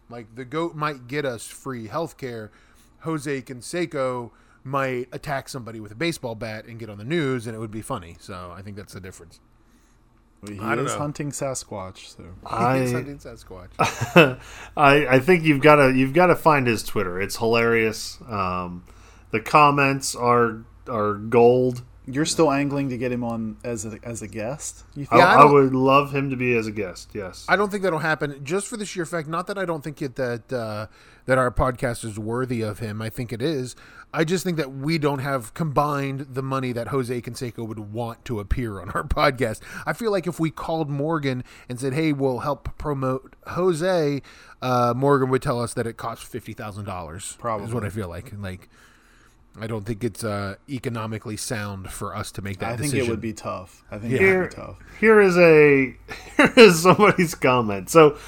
[0.08, 2.52] Like the goat might get us free health care.
[3.00, 4.30] Jose Canseco
[4.64, 7.70] might attack somebody with a baseball bat and get on the news, and it would
[7.70, 8.16] be funny.
[8.20, 9.40] So I think that's the difference.
[10.46, 10.98] He I is know.
[10.98, 13.70] hunting Sasquatch, so It's I, hunting Sasquatch.
[14.76, 17.20] I I think you've got to you've got to find his Twitter.
[17.20, 18.18] It's hilarious.
[18.28, 18.84] Um,
[19.30, 21.82] the comments are are gold.
[22.06, 24.82] you're still angling to get him on as a as a guest.
[24.96, 25.20] You I, think?
[25.20, 27.10] Yeah, I I, would love him to be as a guest.
[27.14, 27.46] Yes.
[27.48, 29.28] I don't think that'll happen just for the sheer fact.
[29.28, 30.86] Not that I don't think it, that uh,
[31.26, 33.00] that our podcast is worthy of him.
[33.00, 33.76] I think it is.
[34.14, 38.24] I just think that we don't have combined the money that Jose Canseco would want
[38.26, 39.60] to appear on our podcast.
[39.86, 44.20] I feel like if we called Morgan and said, "Hey, we'll help promote Jose,"
[44.60, 47.36] uh, Morgan would tell us that it costs fifty thousand dollars.
[47.38, 48.32] Probably is what I feel like.
[48.38, 48.68] Like,
[49.58, 52.72] I don't think it's uh, economically sound for us to make that.
[52.72, 53.06] I think decision.
[53.06, 53.82] it would be tough.
[53.90, 54.78] I think it Here, would be tough.
[55.00, 55.96] here is a
[56.36, 57.88] here is somebody's comment.
[57.88, 58.18] So,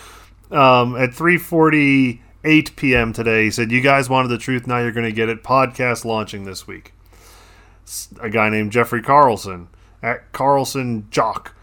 [0.51, 3.13] um, at three forty eight p.m.
[3.13, 4.67] today, he said, "You guys wanted the truth.
[4.67, 5.43] Now you're going to get it.
[5.43, 6.93] Podcast launching this week."
[8.21, 9.69] A guy named Jeffrey Carlson
[10.03, 11.55] at Carlson Jock.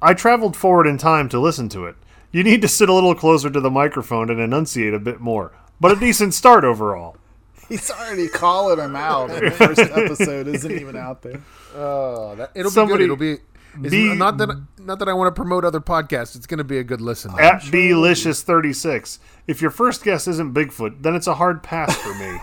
[0.00, 1.96] I traveled forward in time to listen to it.
[2.32, 5.52] You need to sit a little closer to the microphone and enunciate a bit more,
[5.80, 7.16] but a decent start overall.
[7.68, 9.28] He's already calling him out.
[9.40, 11.42] The first episode isn't even out there.
[11.74, 13.22] Oh, that, it'll Somebody- be good.
[13.22, 13.42] It'll be.
[13.82, 16.36] It's Be- not that not that I want to promote other podcasts.
[16.36, 17.32] It's going to be a good listen.
[17.38, 19.18] At Blicious36.
[19.46, 22.38] If your first guess isn't Bigfoot, then it's a hard pass for me.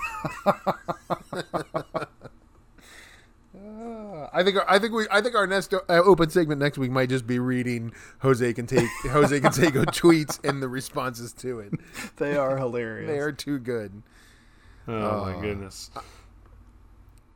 [4.34, 7.08] I think I think we I think our next uh, open segment next week might
[7.08, 11.74] just be reading Jose can take Jose Canseco tweets and the responses to it.
[12.18, 13.08] They are hilarious.
[13.08, 14.04] They are too good.
[14.88, 15.90] Oh my goodness.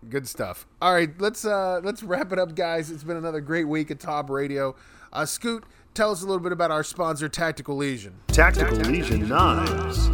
[0.07, 0.65] Good stuff.
[0.81, 2.89] All right, let's uh let's wrap it up, guys.
[2.89, 4.75] It's been another great week at Tob Radio.
[5.11, 8.15] Uh, Scoot, tell us a little bit about our sponsor, Tactical Legion.
[8.27, 10.09] Tactical Legion Knives.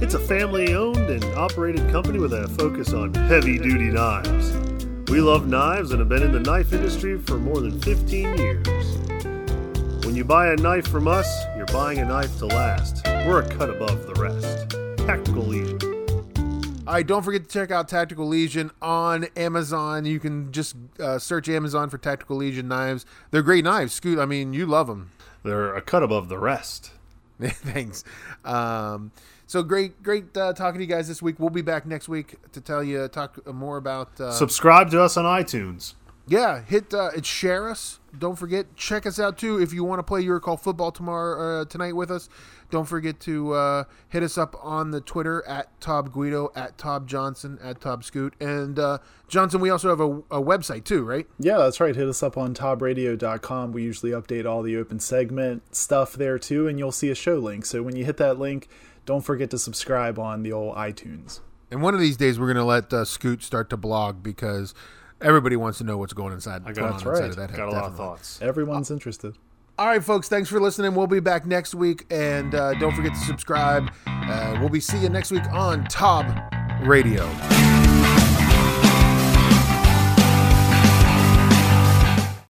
[0.00, 4.52] It's a family owned and operated company with a focus on heavy duty knives.
[5.10, 8.96] We love knives and have been in the knife industry for more than 15 years.
[10.04, 13.04] When you buy a knife from us, you're buying a knife to last.
[13.06, 14.70] We're a cut above the rest.
[15.06, 15.83] Tactical Legion.
[16.86, 20.04] All right, don't forget to check out Tactical Legion on Amazon.
[20.04, 23.06] You can just uh, search Amazon for Tactical Legion knives.
[23.30, 23.94] They're great knives.
[23.94, 25.10] Scoot, I mean, you love them.
[25.44, 26.90] They're a cut above the rest.
[27.40, 28.04] Thanks.
[28.44, 29.12] Um,
[29.46, 31.40] so great, great uh, talking to you guys this week.
[31.40, 34.20] We'll be back next week to tell you talk more about.
[34.20, 35.94] Uh, Subscribe to us on iTunes.
[36.26, 37.98] yeah, hit uh, and share us.
[38.18, 41.62] Don't forget, check us out too if you want to play Your Call football tomorrow
[41.62, 42.28] uh, tonight with us.
[42.70, 47.06] Don't forget to uh, hit us up on the Twitter at Tob Guido, at Tob
[47.06, 48.98] Johnson, at Tob Scoot, and uh,
[49.28, 49.60] Johnson.
[49.60, 51.26] We also have a, a website too, right?
[51.38, 51.94] Yeah, that's right.
[51.94, 53.72] Hit us up on tobradio.com.
[53.72, 57.38] We usually update all the open segment stuff there too, and you'll see a show
[57.38, 57.66] link.
[57.66, 58.68] So when you hit that link,
[59.06, 61.40] don't forget to subscribe on the old iTunes.
[61.70, 64.74] And one of these days, we're going to let uh, Scoot start to blog because
[65.24, 66.62] everybody wants to know what's going inside.
[66.64, 67.30] I got- going on that's inside right.
[67.30, 68.38] of that head, Got a lot of thoughts.
[68.42, 69.36] Everyone's interested.
[69.76, 70.28] All right, folks.
[70.28, 70.94] Thanks for listening.
[70.94, 73.90] We'll be back next week, and uh, don't forget to subscribe.
[74.06, 76.26] Uh, we'll be seeing you next week on Tob
[76.82, 77.24] Radio.